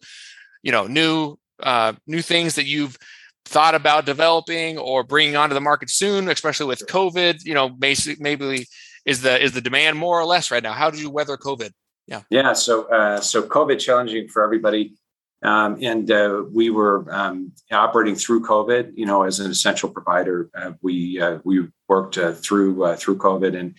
you 0.62 0.70
know, 0.70 0.86
new 0.86 1.36
uh, 1.60 1.94
new 2.06 2.22
things 2.22 2.54
that 2.54 2.66
you've 2.66 2.96
thought 3.44 3.74
about 3.74 4.06
developing 4.06 4.78
or 4.78 5.02
bringing 5.02 5.36
onto 5.36 5.54
the 5.54 5.60
market 5.60 5.90
soon, 5.90 6.28
especially 6.28 6.66
with 6.66 6.86
COVID? 6.86 7.44
You 7.44 7.54
know, 7.54 7.68
basic 7.68 8.20
maybe 8.20 8.66
is 9.04 9.22
the 9.22 9.42
is 9.42 9.52
the 9.52 9.60
demand 9.60 9.98
more 9.98 10.20
or 10.20 10.24
less 10.24 10.50
right 10.50 10.62
now? 10.62 10.72
How 10.72 10.90
did 10.90 11.00
you 11.00 11.10
weather 11.10 11.36
COVID? 11.36 11.72
Yeah, 12.06 12.22
yeah. 12.30 12.52
So 12.52 12.84
uh, 12.84 13.20
so 13.20 13.42
COVID 13.42 13.78
challenging 13.78 14.28
for 14.28 14.42
everybody, 14.42 14.94
um, 15.42 15.78
and 15.80 16.10
uh, 16.10 16.44
we 16.52 16.70
were 16.70 17.06
um, 17.10 17.52
operating 17.70 18.16
through 18.16 18.42
COVID. 18.42 18.92
You 18.94 19.06
know, 19.06 19.22
as 19.22 19.40
an 19.40 19.50
essential 19.50 19.88
provider, 19.88 20.50
uh, 20.54 20.72
we 20.82 21.20
uh, 21.20 21.38
we 21.44 21.68
worked 21.88 22.18
uh, 22.18 22.32
through 22.32 22.84
uh, 22.84 22.96
through 22.96 23.18
COVID 23.18 23.58
and 23.58 23.74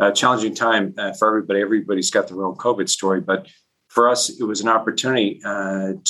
a 0.00 0.12
challenging 0.12 0.54
time 0.54 0.94
for 1.18 1.28
everybody. 1.28 1.60
Everybody's 1.60 2.10
got 2.10 2.28
their 2.28 2.42
own 2.44 2.56
COVID 2.56 2.88
story, 2.88 3.20
but 3.20 3.46
for 3.88 4.08
us, 4.08 4.28
it 4.28 4.44
was 4.44 4.60
an 4.60 4.68
opportunity 4.68 5.40
to 5.42 6.02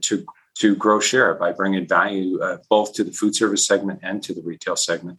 to 0.00 0.26
to 0.58 0.74
grow 0.74 1.00
share 1.00 1.34
by 1.34 1.52
bringing 1.52 1.86
value 1.86 2.40
uh, 2.40 2.58
both 2.70 2.94
to 2.94 3.04
the 3.04 3.12
food 3.12 3.34
service 3.34 3.66
segment 3.66 4.00
and 4.02 4.22
to 4.22 4.32
the 4.32 4.42
retail 4.42 4.76
segment. 4.76 5.18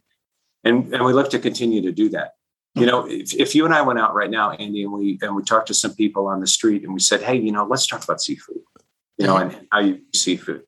And, 0.64 0.92
and 0.92 1.04
we 1.04 1.12
look 1.12 1.30
to 1.30 1.38
continue 1.38 1.80
to 1.82 1.92
do 1.92 2.08
that. 2.10 2.32
You 2.74 2.86
know, 2.86 3.06
if, 3.08 3.34
if 3.34 3.54
you 3.54 3.64
and 3.64 3.74
I 3.74 3.82
went 3.82 3.98
out 3.98 4.14
right 4.14 4.30
now, 4.30 4.52
Andy, 4.52 4.84
and 4.84 4.92
we 4.92 5.18
and 5.22 5.34
we 5.34 5.42
talked 5.42 5.66
to 5.68 5.74
some 5.74 5.94
people 5.94 6.26
on 6.26 6.40
the 6.40 6.46
street 6.46 6.84
and 6.84 6.92
we 6.92 7.00
said, 7.00 7.22
hey, 7.22 7.36
you 7.36 7.50
know, 7.50 7.64
let's 7.64 7.86
talk 7.86 8.04
about 8.04 8.20
seafood, 8.20 8.60
you 9.16 9.26
know, 9.26 9.36
and 9.36 9.66
how 9.72 9.80
you 9.80 10.00
seafood. 10.14 10.62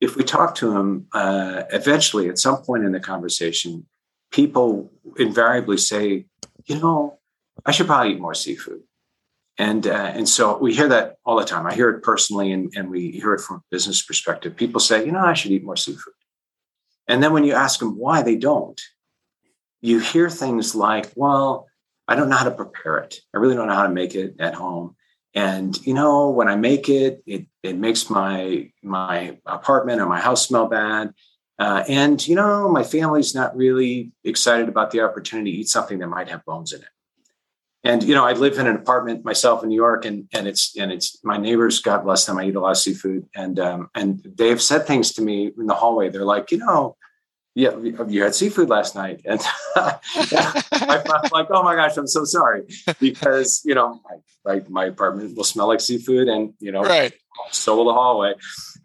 If 0.00 0.16
we 0.16 0.24
talk 0.24 0.54
to 0.56 0.72
them, 0.72 1.06
uh, 1.12 1.64
eventually 1.70 2.28
at 2.30 2.38
some 2.38 2.58
point 2.62 2.84
in 2.84 2.92
the 2.92 3.00
conversation, 3.00 3.86
people 4.30 4.90
invariably 5.18 5.76
say, 5.76 6.26
you 6.66 6.78
know, 6.78 7.18
I 7.66 7.72
should 7.72 7.86
probably 7.86 8.14
eat 8.14 8.20
more 8.20 8.34
seafood. 8.34 8.82
And 9.58 9.86
uh, 9.86 10.12
and 10.14 10.28
so 10.28 10.58
we 10.58 10.74
hear 10.74 10.88
that 10.88 11.16
all 11.24 11.36
the 11.36 11.44
time. 11.44 11.66
I 11.66 11.74
hear 11.74 11.88
it 11.90 12.02
personally, 12.02 12.50
and, 12.50 12.72
and 12.74 12.90
we 12.90 13.12
hear 13.12 13.34
it 13.34 13.40
from 13.40 13.56
a 13.56 13.62
business 13.70 14.02
perspective. 14.02 14.56
People 14.56 14.80
say, 14.80 15.04
you 15.06 15.12
know, 15.12 15.20
I 15.20 15.34
should 15.34 15.52
eat 15.52 15.64
more 15.64 15.76
seafood. 15.76 16.14
And 17.06 17.22
then 17.22 17.32
when 17.32 17.44
you 17.44 17.52
ask 17.52 17.78
them 17.78 17.96
why 17.96 18.22
they 18.22 18.36
don't, 18.36 18.80
you 19.80 20.00
hear 20.00 20.28
things 20.28 20.74
like, 20.74 21.12
well, 21.14 21.68
I 22.08 22.16
don't 22.16 22.28
know 22.28 22.36
how 22.36 22.44
to 22.44 22.50
prepare 22.50 22.98
it. 22.98 23.16
I 23.34 23.38
really 23.38 23.54
don't 23.54 23.68
know 23.68 23.74
how 23.74 23.86
to 23.86 23.92
make 23.92 24.14
it 24.14 24.36
at 24.40 24.54
home. 24.54 24.96
And 25.34 25.76
you 25.86 25.94
know, 25.94 26.30
when 26.30 26.48
I 26.48 26.56
make 26.56 26.88
it, 26.88 27.22
it 27.26 27.46
it 27.62 27.76
makes 27.76 28.10
my 28.10 28.70
my 28.82 29.38
apartment 29.46 30.00
or 30.00 30.06
my 30.06 30.20
house 30.20 30.46
smell 30.46 30.66
bad. 30.66 31.12
Uh, 31.58 31.84
and 31.88 32.26
you 32.26 32.34
know, 32.34 32.68
my 32.68 32.82
family's 32.82 33.34
not 33.34 33.56
really 33.56 34.12
excited 34.24 34.68
about 34.68 34.90
the 34.90 35.00
opportunity 35.00 35.52
to 35.52 35.58
eat 35.58 35.68
something 35.68 35.98
that 36.00 36.08
might 36.08 36.28
have 36.28 36.44
bones 36.44 36.72
in 36.72 36.80
it. 36.80 36.88
And 37.84 38.02
you 38.02 38.14
know, 38.14 38.24
I 38.24 38.32
live 38.32 38.58
in 38.58 38.66
an 38.66 38.76
apartment 38.76 39.24
myself 39.24 39.62
in 39.62 39.68
New 39.68 39.76
York, 39.76 40.06
and 40.06 40.26
and 40.32 40.48
it's 40.48 40.74
and 40.76 40.90
it's 40.90 41.22
my 41.22 41.36
neighbors. 41.36 41.80
God 41.80 42.02
bless 42.04 42.24
them. 42.24 42.38
I 42.38 42.44
eat 42.44 42.56
a 42.56 42.60
lot 42.60 42.70
of 42.70 42.78
seafood, 42.78 43.28
and 43.36 43.60
um, 43.60 43.90
and 43.94 44.26
they 44.36 44.48
have 44.48 44.62
said 44.62 44.86
things 44.86 45.12
to 45.12 45.22
me 45.22 45.52
in 45.58 45.66
the 45.66 45.74
hallway. 45.74 46.08
They're 46.08 46.24
like, 46.24 46.50
you 46.50 46.58
know, 46.58 46.96
yeah, 47.54 47.76
you 48.08 48.22
had 48.22 48.34
seafood 48.34 48.68
last 48.68 48.94
night, 48.94 49.20
and 49.26 49.40
I'm 49.76 51.28
like, 51.30 51.48
oh 51.50 51.62
my 51.62 51.76
gosh, 51.76 51.96
I'm 51.96 52.06
so 52.06 52.24
sorry 52.24 52.62
because 53.00 53.62
you 53.64 53.74
know 53.74 54.00
my, 54.04 54.54
my, 54.54 54.62
my 54.68 54.84
apartment 54.86 55.36
will 55.36 55.44
smell 55.44 55.68
like 55.68 55.80
seafood, 55.80 56.26
and 56.26 56.54
you 56.58 56.72
know, 56.72 56.82
right. 56.82 57.12
so 57.52 57.76
will 57.76 57.84
the 57.84 57.92
hallway, 57.92 58.32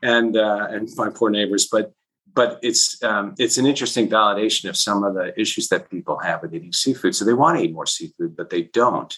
and 0.03 0.37
uh, 0.37 0.67
and 0.69 0.89
my 0.97 1.09
poor 1.09 1.29
neighbors. 1.29 1.67
But 1.71 1.93
but 2.33 2.59
it's 2.61 3.01
um, 3.03 3.35
it's 3.37 3.57
an 3.57 3.65
interesting 3.65 4.09
validation 4.09 4.69
of 4.69 4.77
some 4.77 5.03
of 5.03 5.13
the 5.15 5.39
issues 5.39 5.67
that 5.69 5.89
people 5.89 6.19
have 6.19 6.41
with 6.41 6.53
eating 6.53 6.73
seafood. 6.73 7.15
So 7.15 7.25
they 7.25 7.33
want 7.33 7.57
to 7.57 7.63
eat 7.63 7.73
more 7.73 7.85
seafood, 7.85 8.35
but 8.35 8.49
they 8.49 8.63
don't 8.63 9.15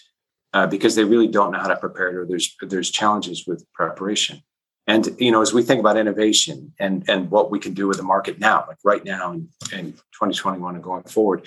uh, 0.52 0.66
because 0.66 0.94
they 0.94 1.04
really 1.04 1.28
don't 1.28 1.52
know 1.52 1.58
how 1.58 1.68
to 1.68 1.76
prepare 1.76 2.08
it, 2.08 2.16
or 2.16 2.26
there's 2.26 2.54
there's 2.62 2.90
challenges 2.90 3.46
with 3.46 3.64
preparation. 3.72 4.42
And 4.86 5.08
you 5.18 5.30
know, 5.30 5.42
as 5.42 5.52
we 5.52 5.62
think 5.62 5.80
about 5.80 5.96
innovation 5.96 6.72
and 6.78 7.04
and 7.08 7.30
what 7.30 7.50
we 7.50 7.58
can 7.58 7.74
do 7.74 7.86
with 7.86 7.96
the 7.96 8.02
market 8.02 8.38
now, 8.38 8.64
like 8.68 8.78
right 8.84 9.04
now 9.04 9.32
in, 9.32 9.48
in 9.72 9.92
2021 9.92 10.74
and 10.74 10.82
going 10.84 11.04
forward, 11.04 11.46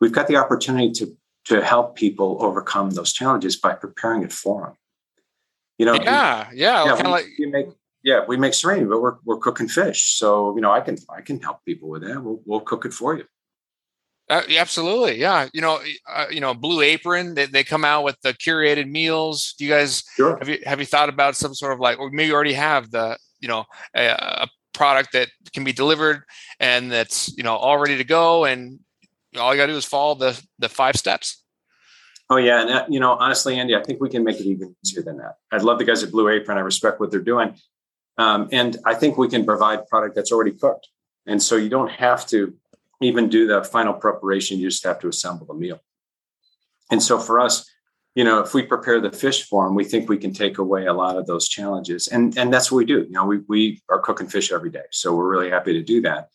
we've 0.00 0.12
got 0.12 0.28
the 0.28 0.36
opportunity 0.36 0.92
to 0.92 1.16
to 1.46 1.64
help 1.64 1.96
people 1.96 2.38
overcome 2.40 2.90
those 2.90 3.12
challenges 3.12 3.56
by 3.56 3.72
preparing 3.72 4.22
it 4.22 4.32
for 4.32 4.62
them. 4.66 4.76
You 5.78 5.86
know, 5.86 5.94
yeah, 5.94 6.48
yeah, 6.54 6.84
yeah 6.84 7.08
like- 7.08 7.26
make 7.38 7.68
yeah, 8.06 8.20
we 8.28 8.36
make 8.36 8.52
surimi, 8.52 8.88
but 8.88 9.02
we're 9.02 9.16
we're 9.24 9.38
cooking 9.38 9.66
fish. 9.66 10.16
So 10.16 10.54
you 10.54 10.62
know, 10.62 10.70
I 10.70 10.80
can 10.80 10.96
I 11.10 11.22
can 11.22 11.40
help 11.40 11.64
people 11.64 11.88
with 11.88 12.02
that. 12.02 12.22
We'll 12.22 12.40
we'll 12.46 12.60
cook 12.60 12.86
it 12.86 12.92
for 12.94 13.16
you. 13.16 13.24
Uh, 14.30 14.42
absolutely, 14.56 15.18
yeah. 15.18 15.48
You 15.52 15.60
know, 15.60 15.80
uh, 16.08 16.26
you 16.30 16.40
know, 16.40 16.54
Blue 16.54 16.82
Apron. 16.82 17.34
They, 17.34 17.46
they 17.46 17.64
come 17.64 17.84
out 17.84 18.04
with 18.04 18.16
the 18.22 18.32
curated 18.32 18.88
meals. 18.88 19.54
Do 19.58 19.64
you 19.64 19.70
guys 19.72 20.04
sure. 20.14 20.38
have 20.38 20.48
you 20.48 20.58
have 20.64 20.78
you 20.78 20.86
thought 20.86 21.08
about 21.08 21.34
some 21.34 21.52
sort 21.52 21.72
of 21.72 21.80
like, 21.80 21.98
or 21.98 22.08
maybe 22.10 22.28
you 22.28 22.34
already 22.34 22.52
have 22.52 22.92
the 22.92 23.18
you 23.40 23.48
know 23.48 23.64
a, 23.96 24.06
a 24.06 24.48
product 24.72 25.12
that 25.14 25.28
can 25.52 25.64
be 25.64 25.72
delivered 25.72 26.22
and 26.60 26.92
that's 26.92 27.36
you 27.36 27.42
know 27.42 27.56
all 27.56 27.76
ready 27.76 27.96
to 27.96 28.04
go, 28.04 28.44
and 28.44 28.78
all 29.36 29.52
you 29.52 29.60
got 29.60 29.66
to 29.66 29.72
do 29.72 29.78
is 29.78 29.84
follow 29.84 30.14
the 30.14 30.40
the 30.60 30.68
five 30.68 30.94
steps. 30.94 31.42
Oh 32.30 32.36
yeah, 32.36 32.60
and 32.60 32.70
uh, 32.70 32.86
you 32.88 33.00
know, 33.00 33.12
honestly, 33.14 33.58
Andy, 33.58 33.74
I 33.74 33.82
think 33.82 34.00
we 34.00 34.08
can 34.08 34.22
make 34.22 34.38
it 34.38 34.46
even 34.46 34.76
easier 34.84 35.02
than 35.02 35.16
that. 35.16 35.38
I 35.50 35.56
love 35.56 35.80
the 35.80 35.84
guys 35.84 36.04
at 36.04 36.12
Blue 36.12 36.28
Apron. 36.28 36.56
I 36.56 36.60
respect 36.60 37.00
what 37.00 37.10
they're 37.10 37.20
doing. 37.20 37.56
Um, 38.18 38.48
and 38.52 38.78
I 38.84 38.94
think 38.94 39.18
we 39.18 39.28
can 39.28 39.44
provide 39.44 39.86
product 39.88 40.14
that's 40.14 40.32
already 40.32 40.52
cooked. 40.52 40.88
And 41.26 41.42
so 41.42 41.56
you 41.56 41.68
don't 41.68 41.90
have 41.90 42.26
to 42.28 42.54
even 43.02 43.28
do 43.28 43.46
the 43.46 43.62
final 43.62 43.92
preparation. 43.92 44.58
You 44.58 44.68
just 44.68 44.84
have 44.84 45.00
to 45.00 45.08
assemble 45.08 45.46
the 45.46 45.54
meal. 45.54 45.80
And 46.90 47.02
so 47.02 47.18
for 47.18 47.40
us, 47.40 47.68
you 48.14 48.24
know, 48.24 48.40
if 48.40 48.54
we 48.54 48.62
prepare 48.62 49.00
the 49.00 49.12
fish 49.12 49.46
for 49.46 49.66
them, 49.66 49.74
we 49.74 49.84
think 49.84 50.08
we 50.08 50.16
can 50.16 50.32
take 50.32 50.56
away 50.56 50.86
a 50.86 50.92
lot 50.92 51.18
of 51.18 51.26
those 51.26 51.48
challenges. 51.48 52.06
And, 52.06 52.36
and 52.38 52.52
that's 52.52 52.72
what 52.72 52.78
we 52.78 52.86
do. 52.86 53.00
You 53.00 53.10
know, 53.10 53.26
we, 53.26 53.38
we 53.48 53.82
are 53.90 54.00
cooking 54.00 54.28
fish 54.28 54.50
every 54.50 54.70
day. 54.70 54.84
So 54.90 55.14
we're 55.14 55.28
really 55.28 55.50
happy 55.50 55.74
to 55.74 55.82
do 55.82 56.00
that. 56.02 56.30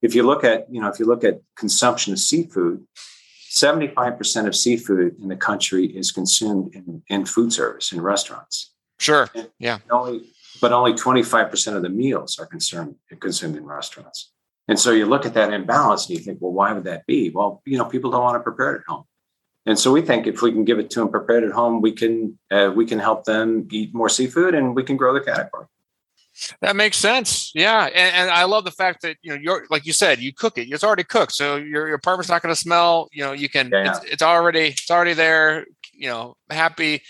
If 0.00 0.14
you 0.14 0.22
look 0.22 0.44
at, 0.44 0.66
you 0.70 0.80
know, 0.80 0.88
if 0.88 1.00
you 1.00 1.06
look 1.06 1.24
at 1.24 1.40
consumption 1.56 2.12
of 2.12 2.20
seafood, 2.20 2.86
75% 3.50 4.46
of 4.46 4.54
seafood 4.54 5.16
in 5.20 5.28
the 5.28 5.36
country 5.36 5.86
is 5.86 6.12
consumed 6.12 6.74
in, 6.74 7.02
in 7.08 7.24
food 7.24 7.52
service 7.52 7.90
in 7.90 8.00
restaurants. 8.00 8.72
Sure. 8.98 9.28
yeah. 9.58 9.78
Only 9.90 10.33
but 10.60 10.72
only 10.72 10.92
25% 10.92 11.76
of 11.76 11.82
the 11.82 11.88
meals 11.88 12.38
are 12.38 12.46
concerned, 12.46 12.96
consumed 13.20 13.56
in 13.56 13.64
restaurants. 13.64 14.32
And 14.68 14.78
so 14.78 14.92
you 14.92 15.06
look 15.06 15.26
at 15.26 15.34
that 15.34 15.52
imbalance 15.52 16.08
and 16.08 16.18
you 16.18 16.24
think, 16.24 16.38
well, 16.40 16.52
why 16.52 16.72
would 16.72 16.84
that 16.84 17.06
be? 17.06 17.30
Well, 17.30 17.62
you 17.66 17.76
know, 17.76 17.84
people 17.84 18.10
don't 18.10 18.22
want 18.22 18.36
to 18.36 18.40
prepare 18.40 18.74
it 18.74 18.80
at 18.80 18.86
home. 18.86 19.04
And 19.66 19.78
so 19.78 19.92
we 19.92 20.02
think 20.02 20.26
if 20.26 20.42
we 20.42 20.52
can 20.52 20.64
give 20.64 20.78
it 20.78 20.90
to 20.90 21.00
them 21.00 21.08
prepared 21.08 21.44
at 21.44 21.52
home, 21.52 21.80
we 21.80 21.92
can 21.92 22.38
uh, 22.50 22.70
we 22.74 22.84
can 22.84 22.98
help 22.98 23.24
them 23.24 23.66
eat 23.70 23.94
more 23.94 24.10
seafood 24.10 24.54
and 24.54 24.74
we 24.74 24.82
can 24.82 24.96
grow 24.96 25.14
the 25.14 25.20
category. 25.20 25.66
That 26.60 26.76
makes 26.76 26.96
sense. 26.96 27.52
Yeah, 27.54 27.84
and, 27.84 28.14
and, 28.14 28.30
I 28.30 28.44
love 28.44 28.64
the 28.64 28.72
fact 28.72 29.02
that 29.02 29.16
you 29.22 29.30
know 29.30 29.38
you're 29.40 29.66
like 29.70 29.86
you 29.86 29.92
said, 29.92 30.18
you 30.18 30.32
cook 30.32 30.58
it. 30.58 30.68
It's 30.68 30.82
already 30.82 31.04
cooked, 31.04 31.32
so 31.32 31.56
your, 31.56 31.86
your 31.86 31.94
apartment's 31.94 32.28
not 32.28 32.42
going 32.42 32.54
to 32.54 32.60
smell. 32.60 33.08
You 33.12 33.24
know, 33.24 33.32
you 33.32 33.48
can. 33.48 33.70
Yeah. 33.72 33.96
It's, 33.96 34.04
it's, 34.04 34.22
already 34.22 34.68
it's 34.68 34.90
already 34.90 35.14
there. 35.14 35.64
You 35.94 36.08
know, 36.08 36.36
happy 36.50 37.02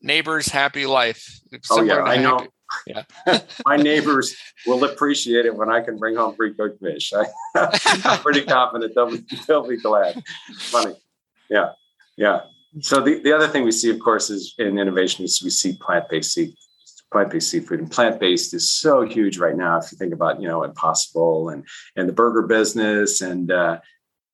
neighbors, 0.00 0.48
happy 0.48 0.86
life. 0.86 1.40
oh 1.70 1.82
yeah, 1.82 2.02
I 2.02 2.18
know. 2.18 2.46
Yeah. 2.86 3.02
My 3.66 3.76
neighbors 3.76 4.36
will 4.66 4.84
appreciate 4.84 5.46
it 5.46 5.54
when 5.54 5.70
I 5.70 5.80
can 5.80 5.96
bring 5.96 6.16
home 6.16 6.34
free 6.34 6.54
cooked 6.54 6.80
fish. 6.80 7.12
I, 7.12 7.26
am 8.04 8.20
pretty 8.20 8.42
confident 8.42 8.94
they'll 8.94 9.10
be, 9.10 9.24
they'll 9.46 9.66
be 9.66 9.78
glad. 9.78 10.22
Funny. 10.56 10.94
Yeah. 11.50 11.72
Yeah. 12.16 12.40
So 12.80 13.00
the, 13.00 13.20
the 13.20 13.32
other 13.32 13.48
thing 13.48 13.64
we 13.64 13.72
see, 13.72 13.90
of 13.90 13.98
course, 13.98 14.30
is 14.30 14.54
in 14.58 14.78
innovation 14.78 15.24
is 15.24 15.42
we 15.42 15.50
see 15.50 15.76
plant-based 15.80 16.32
sea, 16.32 16.54
plant-based 17.10 17.48
seafood. 17.48 17.80
And 17.80 17.90
plant-based 17.90 18.52
is 18.54 18.72
so 18.72 19.02
huge 19.02 19.38
right 19.38 19.56
now. 19.56 19.78
If 19.78 19.90
you 19.90 19.98
think 19.98 20.12
about, 20.12 20.40
you 20.40 20.48
know, 20.48 20.62
Impossible 20.64 21.48
and 21.48 21.66
and 21.96 22.08
the 22.08 22.12
burger 22.12 22.42
business 22.42 23.20
and 23.20 23.50
uh, 23.50 23.80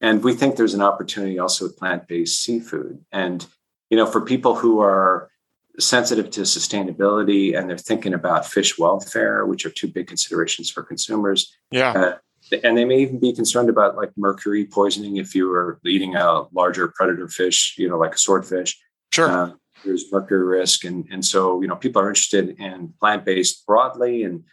and 0.00 0.22
we 0.22 0.34
think 0.34 0.56
there's 0.56 0.74
an 0.74 0.82
opportunity 0.82 1.38
also 1.38 1.64
with 1.64 1.78
plant-based 1.78 2.42
seafood. 2.42 3.04
And, 3.12 3.46
you 3.90 3.96
know, 3.96 4.06
for 4.06 4.20
people 4.20 4.54
who 4.54 4.80
are 4.80 5.30
sensitive 5.78 6.30
to 6.30 6.42
sustainability 6.42 7.58
and 7.58 7.68
they're 7.68 7.78
thinking 7.78 8.14
about 8.14 8.46
fish 8.46 8.78
welfare, 8.78 9.44
which 9.46 9.66
are 9.66 9.70
two 9.70 9.88
big 9.88 10.06
considerations 10.06 10.70
for 10.70 10.82
consumers. 10.82 11.56
Yeah. 11.70 11.92
Uh, 11.92 12.14
and 12.62 12.76
they 12.76 12.84
may 12.84 13.00
even 13.00 13.18
be 13.18 13.32
concerned 13.32 13.68
about 13.68 13.96
like 13.96 14.10
mercury 14.16 14.66
poisoning 14.66 15.16
if 15.16 15.34
you 15.34 15.48
were 15.48 15.80
eating 15.84 16.14
a 16.14 16.44
larger 16.52 16.88
predator 16.88 17.28
fish, 17.28 17.74
you 17.78 17.88
know, 17.88 17.98
like 17.98 18.14
a 18.14 18.18
swordfish. 18.18 18.78
Sure. 19.12 19.30
Uh, 19.30 19.50
there's 19.84 20.10
mercury 20.12 20.44
risk. 20.44 20.84
And, 20.84 21.06
and 21.10 21.24
so, 21.24 21.60
you 21.60 21.68
know, 21.68 21.76
people 21.76 22.02
are 22.02 22.08
interested 22.08 22.60
in 22.60 22.92
plant 23.00 23.24
based 23.24 23.66
broadly. 23.66 24.24
And 24.24 24.44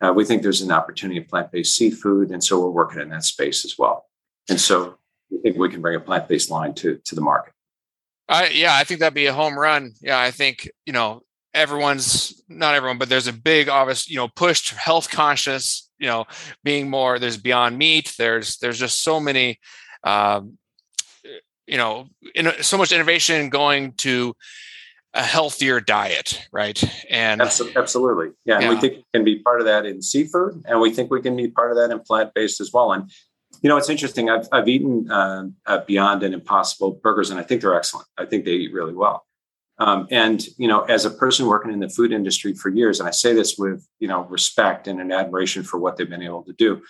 uh, 0.00 0.12
we 0.12 0.24
think 0.24 0.42
there's 0.42 0.62
an 0.62 0.70
opportunity 0.70 1.18
of 1.18 1.28
plant 1.28 1.50
based 1.50 1.74
seafood. 1.74 2.30
And 2.30 2.42
so 2.44 2.60
we're 2.60 2.70
working 2.70 3.00
in 3.00 3.08
that 3.10 3.24
space 3.24 3.64
as 3.64 3.76
well. 3.78 4.06
And 4.48 4.60
so 4.60 4.98
we 5.30 5.38
think 5.38 5.56
we 5.56 5.68
can 5.68 5.82
bring 5.82 5.96
a 5.96 6.00
plant 6.00 6.28
based 6.28 6.50
line 6.50 6.74
to, 6.74 7.00
to 7.04 7.14
the 7.14 7.20
market. 7.20 7.52
I 8.28 8.48
yeah, 8.48 8.74
I 8.74 8.84
think 8.84 9.00
that'd 9.00 9.14
be 9.14 9.26
a 9.26 9.32
home 9.32 9.58
run. 9.58 9.92
Yeah, 10.00 10.20
I 10.20 10.30
think 10.30 10.68
you 10.84 10.92
know 10.92 11.22
everyone's 11.54 12.42
not 12.48 12.74
everyone, 12.74 12.98
but 12.98 13.08
there's 13.08 13.26
a 13.26 13.32
big 13.32 13.68
obvious 13.68 14.08
you 14.08 14.16
know 14.16 14.28
push 14.28 14.70
health 14.72 15.10
conscious. 15.10 15.90
You 15.98 16.06
know, 16.06 16.26
being 16.62 16.90
more 16.90 17.18
there's 17.18 17.36
Beyond 17.36 17.78
Meat. 17.78 18.14
There's 18.18 18.58
there's 18.58 18.78
just 18.78 19.02
so 19.02 19.20
many. 19.20 19.58
Um, 20.04 20.58
you 21.66 21.76
know, 21.76 22.06
in, 22.34 22.50
so 22.62 22.78
much 22.78 22.92
innovation 22.92 23.50
going 23.50 23.92
to 23.92 24.34
a 25.14 25.22
healthier 25.22 25.80
diet, 25.80 26.46
right? 26.52 26.82
And 27.10 27.40
absolutely, 27.76 28.28
yeah. 28.44 28.60
yeah. 28.60 28.70
And 28.70 28.74
we 28.74 28.80
think 28.80 28.96
we 28.96 29.04
can 29.12 29.24
be 29.24 29.40
part 29.40 29.60
of 29.60 29.66
that 29.66 29.84
in 29.84 30.00
seafood, 30.00 30.62
and 30.66 30.80
we 30.80 30.90
think 30.90 31.10
we 31.10 31.20
can 31.20 31.36
be 31.36 31.48
part 31.48 31.70
of 31.70 31.76
that 31.76 31.90
in 31.90 32.00
plant 32.00 32.32
based 32.34 32.60
as 32.60 32.72
well. 32.72 32.92
And 32.92 33.10
you 33.62 33.68
know, 33.68 33.76
it's 33.76 33.90
interesting. 33.90 34.30
I've 34.30 34.48
I've 34.52 34.68
eaten 34.68 35.10
uh, 35.10 35.48
Beyond 35.86 36.22
and 36.22 36.34
Impossible 36.34 37.00
burgers, 37.02 37.30
and 37.30 37.40
I 37.40 37.42
think 37.42 37.60
they're 37.60 37.74
excellent. 37.74 38.06
I 38.16 38.24
think 38.24 38.44
they 38.44 38.52
eat 38.52 38.72
really 38.72 38.94
well. 38.94 39.24
Um, 39.78 40.08
and 40.10 40.44
you 40.56 40.68
know, 40.68 40.82
as 40.82 41.04
a 41.04 41.10
person 41.10 41.46
working 41.46 41.72
in 41.72 41.80
the 41.80 41.88
food 41.88 42.12
industry 42.12 42.54
for 42.54 42.68
years, 42.68 43.00
and 43.00 43.08
I 43.08 43.12
say 43.12 43.32
this 43.32 43.56
with 43.56 43.86
you 44.00 44.08
know 44.08 44.24
respect 44.24 44.88
and 44.88 45.00
an 45.00 45.12
admiration 45.12 45.62
for 45.62 45.78
what 45.78 45.96
they've 45.96 46.08
been 46.08 46.22
able 46.22 46.44
to 46.44 46.52
do. 46.52 46.82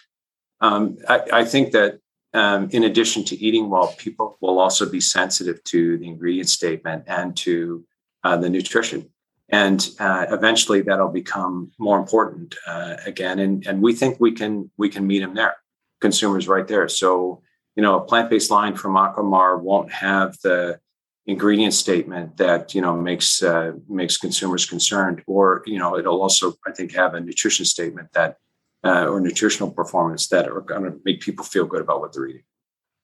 Um, 0.61 0.99
I, 1.09 1.23
I, 1.33 1.45
think 1.45 1.71
that 1.73 2.01
um, 2.35 2.69
in 2.73 2.83
addition 2.83 3.25
to 3.27 3.37
eating 3.37 3.71
well, 3.71 3.95
people 3.97 4.39
will 4.41 4.59
also 4.59 4.91
be 4.91 5.01
sensitive 5.01 5.63
to 5.65 5.99
the 5.99 6.09
ingredient 6.09 6.49
statement 6.49 7.05
and 7.07 7.37
to 7.37 7.85
uh, 8.25 8.37
the 8.37 8.51
nutrition. 8.51 9.09
And 9.51 9.89
uh, 10.01 10.27
eventually, 10.31 10.81
that'll 10.81 11.13
become 11.13 11.71
more 11.79 11.97
important 11.99 12.57
uh, 12.67 12.97
again. 13.07 13.39
And 13.39 13.67
and 13.67 13.83
we 13.83 13.95
think 13.95 14.19
we 14.19 14.33
can 14.33 14.71
we 14.77 14.89
can 14.89 15.07
meet 15.07 15.21
them 15.21 15.35
there 15.35 15.57
consumers 16.01 16.49
right 16.49 16.67
there. 16.67 16.89
So, 16.89 17.43
you 17.77 17.83
know, 17.83 17.97
a 17.97 18.05
plant-based 18.05 18.51
line 18.51 18.75
from 18.75 18.95
Aquamar 18.95 19.61
won't 19.61 19.93
have 19.93 20.37
the 20.43 20.81
ingredient 21.29 21.75
statement 21.75 22.39
that 22.39 22.75
you 22.75 22.81
know 22.81 22.97
makes 22.97 23.43
uh, 23.43 23.73
makes 23.89 24.17
consumers 24.17 24.67
concerned, 24.67 25.23
or 25.27 25.63
you 25.67 25.79
know, 25.79 25.97
it'll 25.97 26.23
also 26.23 26.55
I 26.67 26.73
think 26.73 26.93
have 26.93 27.15
a 27.15 27.21
nutrition 27.21 27.65
statement 27.65 28.13
that 28.15 28.39
uh, 28.85 29.07
or 29.07 29.21
nutritional 29.21 29.71
performance 29.71 30.29
that 30.29 30.49
are 30.49 30.61
going 30.61 30.85
to 30.85 30.99
make 31.05 31.21
people 31.21 31.45
feel 31.45 31.67
good 31.67 31.83
about 31.83 32.01
what 32.01 32.13
they're 32.13 32.27
eating. 32.27 32.43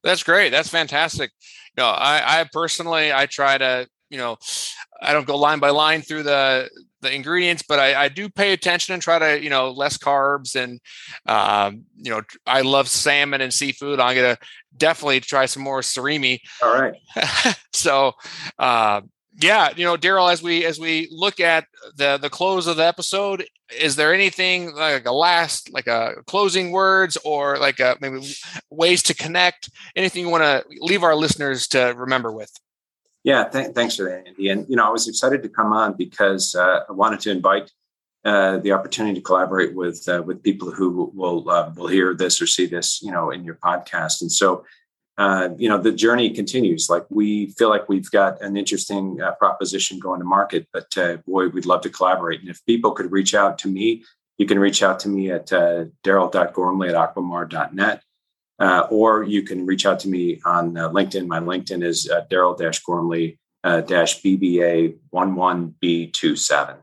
That's 0.03 0.23
great. 0.23 0.51
That's 0.51 0.69
fantastic. 0.69 1.31
Know, 1.77 1.87
I, 1.87 2.41
I 2.41 2.49
personally 2.53 3.13
I 3.13 3.27
try 3.27 3.59
to 3.59 3.87
you 4.11 4.19
know 4.19 4.39
I 5.01 5.13
don't 5.13 5.27
go 5.27 5.37
line 5.37 5.59
by 5.59 5.71
line 5.71 6.03
through 6.03 6.25
the 6.25 6.71
the 7.05 7.15
ingredients, 7.15 7.63
but 7.67 7.79
I, 7.79 8.05
I 8.05 8.09
do 8.09 8.29
pay 8.29 8.53
attention 8.53 8.95
and 8.95 9.03
try 9.03 9.19
to 9.19 9.43
you 9.43 9.51
know 9.51 9.71
less 9.71 9.97
carbs 9.97 10.57
and 10.57 10.81
um, 11.27 11.85
you 11.97 12.11
know 12.11 12.23
I 12.47 12.63
love 12.63 12.89
salmon 12.89 13.41
and 13.41 13.53
seafood. 13.53 14.01
I'm 14.01 14.17
gonna 14.17 14.39
definitely 14.77 15.21
try 15.21 15.47
some 15.47 15.63
more 15.63 15.81
surimi. 15.81 16.41
All 16.63 16.75
right. 16.75 16.95
so 17.73 18.13
uh, 18.59 19.03
yeah, 19.41 19.71
you 19.77 19.85
know, 19.85 19.97
Daryl, 19.97 20.33
as 20.33 20.43
we 20.43 20.65
as 20.65 20.79
we 20.79 21.09
look 21.11 21.41
at 21.41 21.67
the 21.97 22.19
the 22.19 22.31
close 22.31 22.67
of 22.67 22.77
the 22.77 22.87
episode, 22.87 23.45
is 23.77 23.97
there 23.97 24.15
anything 24.15 24.75
like 24.75 25.07
a 25.07 25.13
last, 25.13 25.73
like 25.73 25.87
a 25.87 26.15
closing 26.27 26.71
words, 26.71 27.17
or 27.25 27.59
like 27.59 27.81
a 27.81 27.97
maybe 28.01 28.35
ways 28.71 29.03
to 29.05 29.15
connect? 29.15 29.71
Anything 29.97 30.25
you 30.25 30.31
want 30.31 30.45
to 30.45 30.65
leave 30.81 31.03
our 31.03 31.17
listeners 31.17 31.67
to 31.69 31.95
remember 31.97 32.31
with? 32.31 32.51
Yeah, 33.25 33.49
th- 33.49 33.73
thanks 33.75 33.97
for 33.97 34.05
that, 34.05 34.29
Andy. 34.29 34.51
And 34.51 34.67
you 34.69 34.77
know, 34.77 34.87
I 34.87 34.91
was 34.91 35.09
excited 35.09 35.43
to 35.43 35.49
come 35.49 35.73
on 35.73 35.95
because 35.95 36.55
uh, 36.55 36.81
I 36.89 36.93
wanted 36.93 37.21
to 37.21 37.31
invite 37.31 37.73
uh, 38.25 38.59
the 38.59 38.73
opportunity 38.73 39.15
to 39.15 39.21
collaborate 39.21 39.75
with 39.75 40.07
uh, 40.09 40.23
with 40.25 40.43
people 40.43 40.71
who 40.71 41.11
will 41.15 41.51
uh, 41.51 41.73
will 41.75 41.89
hear 41.89 42.15
this 42.15 42.41
or 42.41 42.47
see 42.47 42.67
this, 42.67 43.03
you 43.03 43.11
know, 43.11 43.31
in 43.31 43.45
your 43.45 43.57
podcast. 43.57 44.21
And 44.21 44.31
so 44.31 44.65
uh, 45.17 45.51
you 45.57 45.69
know 45.69 45.79
the 45.79 45.93
journey 45.93 46.31
continues 46.31 46.91
like 46.91 47.07
we 47.09 47.47
feel 47.53 47.69
like 47.69 47.89
we've 47.89 48.11
got 48.11 48.41
an 48.43 48.57
interesting 48.57 49.21
uh, 49.23 49.33
proposition 49.33 49.99
going 50.01 50.19
to 50.19 50.27
market 50.27 50.67
but 50.73 50.93
boy 51.25 51.47
we'd 51.49 51.67
love 51.67 51.81
to 51.81 51.89
collaborate 51.89 52.41
and 52.41 52.49
if 52.49 52.65
people 52.67 52.91
could 52.91 53.13
reach 53.13 53.33
out 53.33 53.57
to 53.57 53.69
me 53.69 54.03
you 54.39 54.47
can 54.47 54.59
reach 54.59 54.83
out 54.83 54.99
to 54.99 55.09
me 55.09 55.31
at 55.31 55.53
uh, 55.53 55.85
daryl.gormley 56.03 56.89
at 56.89 56.97
aquamar.net 56.97 58.03
uh, 58.59 58.87
or 58.91 59.23
you 59.23 59.43
can 59.43 59.67
reach 59.67 59.87
out 59.87 59.99
to 60.01 60.09
me 60.09 60.41
on 60.45 60.77
uh, 60.77 60.89
linkedin 60.91 61.27
my 61.27 61.41
linkedin 61.41 61.85
is 61.85 62.09
uh, 62.11 62.23
daryl-gormley 62.31 63.39
bba 63.65 64.97
11b27 65.13 66.77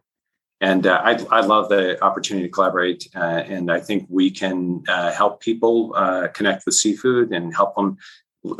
and 0.61 0.85
uh, 0.85 1.01
I, 1.03 1.13
I, 1.31 1.41
love 1.41 1.69
the 1.69 2.01
opportunity 2.03 2.47
to 2.47 2.51
collaborate. 2.51 3.07
Uh, 3.15 3.19
and 3.19 3.71
I 3.71 3.79
think 3.79 4.05
we 4.09 4.29
can 4.29 4.83
uh, 4.87 5.11
help 5.11 5.41
people 5.41 5.91
uh, 5.95 6.27
connect 6.27 6.67
with 6.67 6.75
seafood 6.75 7.31
and 7.31 7.53
help 7.53 7.75
them 7.75 7.97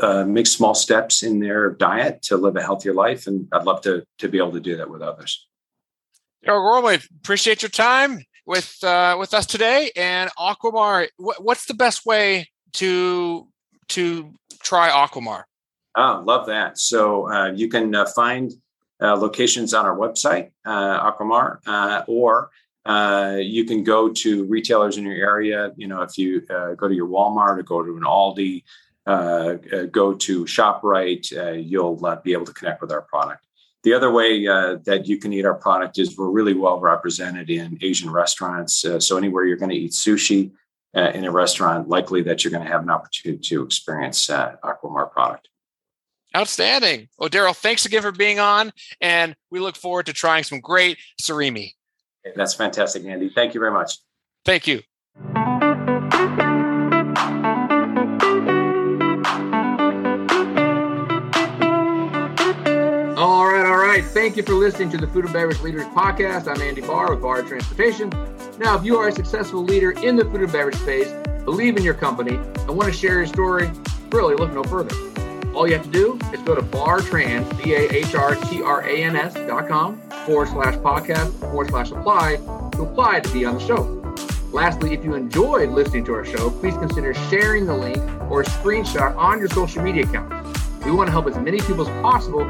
uh, 0.00 0.24
make 0.24 0.48
small 0.48 0.74
steps 0.74 1.22
in 1.22 1.38
their 1.38 1.70
diet 1.70 2.22
to 2.22 2.36
live 2.36 2.56
a 2.56 2.62
healthier 2.62 2.92
life. 2.92 3.28
And 3.28 3.46
I'd 3.52 3.64
love 3.64 3.82
to, 3.82 4.04
to 4.18 4.28
be 4.28 4.38
able 4.38 4.52
to 4.52 4.60
do 4.60 4.76
that 4.76 4.90
with 4.90 5.00
others. 5.00 5.46
Daryl 6.44 6.60
Gormley, 6.60 6.98
appreciate 7.20 7.62
your 7.62 7.68
time 7.68 8.24
with 8.46 8.82
uh, 8.82 9.16
with 9.16 9.32
us 9.32 9.46
today. 9.46 9.92
And 9.94 10.28
Aquamar, 10.36 11.06
what's 11.16 11.66
the 11.66 11.74
best 11.74 12.04
way 12.04 12.48
to 12.74 13.48
to 13.88 14.32
try 14.62 14.90
Aquamar? 14.90 15.44
Oh, 15.96 16.22
love 16.24 16.46
that. 16.46 16.78
So 16.78 17.50
you 17.50 17.68
can 17.68 17.94
find 18.14 18.52
uh, 19.02 19.16
locations 19.16 19.74
on 19.74 19.84
our 19.84 19.96
website, 19.96 20.52
uh, 20.64 21.10
Aquamar, 21.10 21.58
uh, 21.66 22.04
or 22.06 22.50
uh, 22.86 23.36
you 23.40 23.64
can 23.64 23.82
go 23.82 24.08
to 24.08 24.44
retailers 24.44 24.96
in 24.96 25.04
your 25.04 25.16
area. 25.16 25.72
You 25.76 25.88
know, 25.88 26.02
if 26.02 26.16
you 26.16 26.46
uh, 26.48 26.74
go 26.74 26.86
to 26.86 26.94
your 26.94 27.08
Walmart 27.08 27.58
or 27.58 27.62
go 27.64 27.82
to 27.82 27.96
an 27.96 28.04
Aldi, 28.04 28.62
uh, 29.06 29.54
go 29.90 30.14
to 30.14 30.44
ShopRite, 30.44 31.66
you'll 31.68 31.96
be 32.22 32.32
able 32.32 32.46
to 32.46 32.52
connect 32.52 32.80
with 32.80 32.92
our 32.92 33.02
product. 33.02 33.44
The 33.82 33.92
other 33.92 34.12
way 34.12 34.46
that 34.46 35.06
you 35.06 35.18
can 35.18 35.32
eat 35.32 35.44
our 35.44 35.54
product 35.54 35.98
is 35.98 36.16
we're 36.16 36.30
really 36.30 36.54
well 36.54 36.78
represented 36.78 37.50
in 37.50 37.78
Asian 37.82 38.10
restaurants. 38.10 38.84
so 39.00 39.16
anywhere 39.16 39.44
you're 39.44 39.56
going 39.56 39.70
to 39.70 39.76
eat 39.76 39.90
sushi 39.90 40.52
Uh, 40.94 41.10
in 41.14 41.24
a 41.24 41.30
restaurant, 41.30 41.88
likely 41.88 42.20
that 42.20 42.44
you're 42.44 42.50
going 42.50 42.62
to 42.62 42.70
have 42.70 42.82
an 42.82 42.90
opportunity 42.90 43.40
to 43.40 43.62
experience 43.62 44.28
uh, 44.28 44.56
Aquamar 44.62 45.10
product. 45.10 45.48
Outstanding. 46.36 47.08
Oh, 47.18 47.28
Daryl, 47.28 47.56
thanks 47.56 47.86
again 47.86 48.02
for 48.02 48.12
being 48.12 48.38
on, 48.38 48.72
and 49.00 49.34
we 49.50 49.58
look 49.58 49.76
forward 49.76 50.06
to 50.06 50.12
trying 50.12 50.44
some 50.44 50.60
great 50.60 50.98
surimi. 51.20 51.72
That's 52.36 52.54
fantastic, 52.54 53.04
Andy. 53.06 53.30
Thank 53.30 53.54
you 53.54 53.60
very 53.60 53.72
much. 53.72 53.98
Thank 54.44 54.66
you. 54.66 54.82
Thank 64.22 64.36
you 64.36 64.44
for 64.44 64.54
listening 64.54 64.88
to 64.90 64.96
the 64.98 65.08
Food 65.08 65.24
and 65.24 65.34
Beverage 65.34 65.60
Leaders 65.62 65.82
Podcast. 65.86 66.46
I'm 66.46 66.62
Andy 66.62 66.80
Bahr 66.80 67.10
with 67.10 67.22
Bahr 67.22 67.42
Transportation. 67.42 68.08
Now, 68.56 68.78
if 68.78 68.84
you 68.84 68.96
are 68.96 69.08
a 69.08 69.12
successful 69.12 69.64
leader 69.64 69.90
in 69.90 70.14
the 70.14 70.24
food 70.24 70.42
and 70.42 70.52
beverage 70.52 70.76
space, 70.76 71.10
believe 71.44 71.76
in 71.76 71.82
your 71.82 71.94
company, 71.94 72.36
and 72.36 72.68
want 72.68 72.84
to 72.84 72.96
share 72.96 73.14
your 73.14 73.26
story, 73.26 73.68
really 74.12 74.36
look 74.36 74.52
no 74.52 74.62
further. 74.62 74.94
All 75.56 75.66
you 75.66 75.74
have 75.74 75.82
to 75.82 75.90
do 75.90 76.20
is 76.32 76.40
go 76.42 76.54
to 76.54 76.62
bahrtrans, 76.62 77.64
B-A-H-R-T-R-A-N-S 77.64 79.34
dot 79.34 79.66
com 79.66 80.00
forward 80.24 80.50
slash 80.50 80.74
podcast 80.76 81.32
forward 81.40 81.70
slash 81.70 81.90
apply 81.90 82.36
to 82.36 82.82
apply 82.82 83.18
to 83.18 83.32
be 83.32 83.44
on 83.44 83.54
the 83.54 83.60
show. 83.60 84.14
Lastly, 84.52 84.94
if 84.94 85.02
you 85.04 85.14
enjoyed 85.14 85.70
listening 85.70 86.04
to 86.04 86.14
our 86.14 86.24
show, 86.24 86.48
please 86.48 86.74
consider 86.74 87.12
sharing 87.28 87.66
the 87.66 87.74
link 87.74 87.98
or 88.30 88.42
a 88.42 88.44
screenshot 88.44 89.16
on 89.16 89.40
your 89.40 89.48
social 89.48 89.82
media 89.82 90.04
accounts. 90.04 90.60
We 90.84 90.92
want 90.92 91.08
to 91.08 91.12
help 91.12 91.26
as 91.26 91.36
many 91.38 91.58
people 91.58 91.88
as 91.88 92.02
possible 92.02 92.48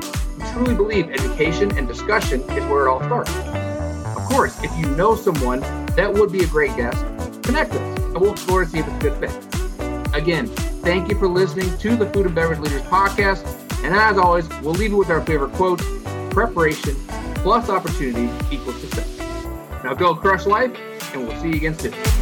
truly 0.53 0.75
believe 0.75 1.11
education 1.11 1.77
and 1.77 1.89
discussion 1.89 2.41
is 2.41 2.65
where 2.67 2.87
it 2.87 2.91
all 2.91 3.03
starts. 3.05 3.35
Of 4.17 4.25
course, 4.25 4.63
if 4.63 4.77
you 4.79 4.87
know 4.97 5.17
someone 5.17 5.61
that 5.97 6.13
would 6.13 6.33
be 6.33 6.45
a 6.45 6.47
great 6.47 6.77
guest, 6.77 7.05
connect 7.43 7.73
with 7.73 7.83
us 7.83 7.99
and 7.99 8.21
we'll 8.21 8.33
explore 8.33 8.65
to 8.65 8.71
see 8.71 8.79
if 8.79 8.87
it's 8.87 8.97
a 8.97 9.01
good 9.01 9.19
fit. 9.19 10.15
Again, 10.15 10.47
Thank 10.83 11.09
you 11.09 11.17
for 11.17 11.29
listening 11.29 11.79
to 11.79 11.95
the 11.95 12.07
Food 12.11 12.27
and 12.27 12.35
Beverage 12.35 12.59
Leaders 12.59 12.83
Podcast. 12.83 13.45
And 13.85 13.95
as 13.95 14.19
always, 14.19 14.49
we'll 14.63 14.75
leave 14.75 14.91
you 14.91 14.97
with 14.97 15.11
our 15.11 15.25
favorite 15.25 15.53
quote 15.53 15.79
preparation 16.33 16.97
plus 17.37 17.69
opportunity 17.69 18.29
equals 18.53 18.81
success. 18.81 19.45
Now 19.85 19.95
go 19.95 20.13
crush 20.17 20.45
life, 20.45 20.77
and 21.15 21.29
we'll 21.29 21.41
see 21.41 21.51
you 21.51 21.55
again 21.55 21.79
soon. 21.79 22.22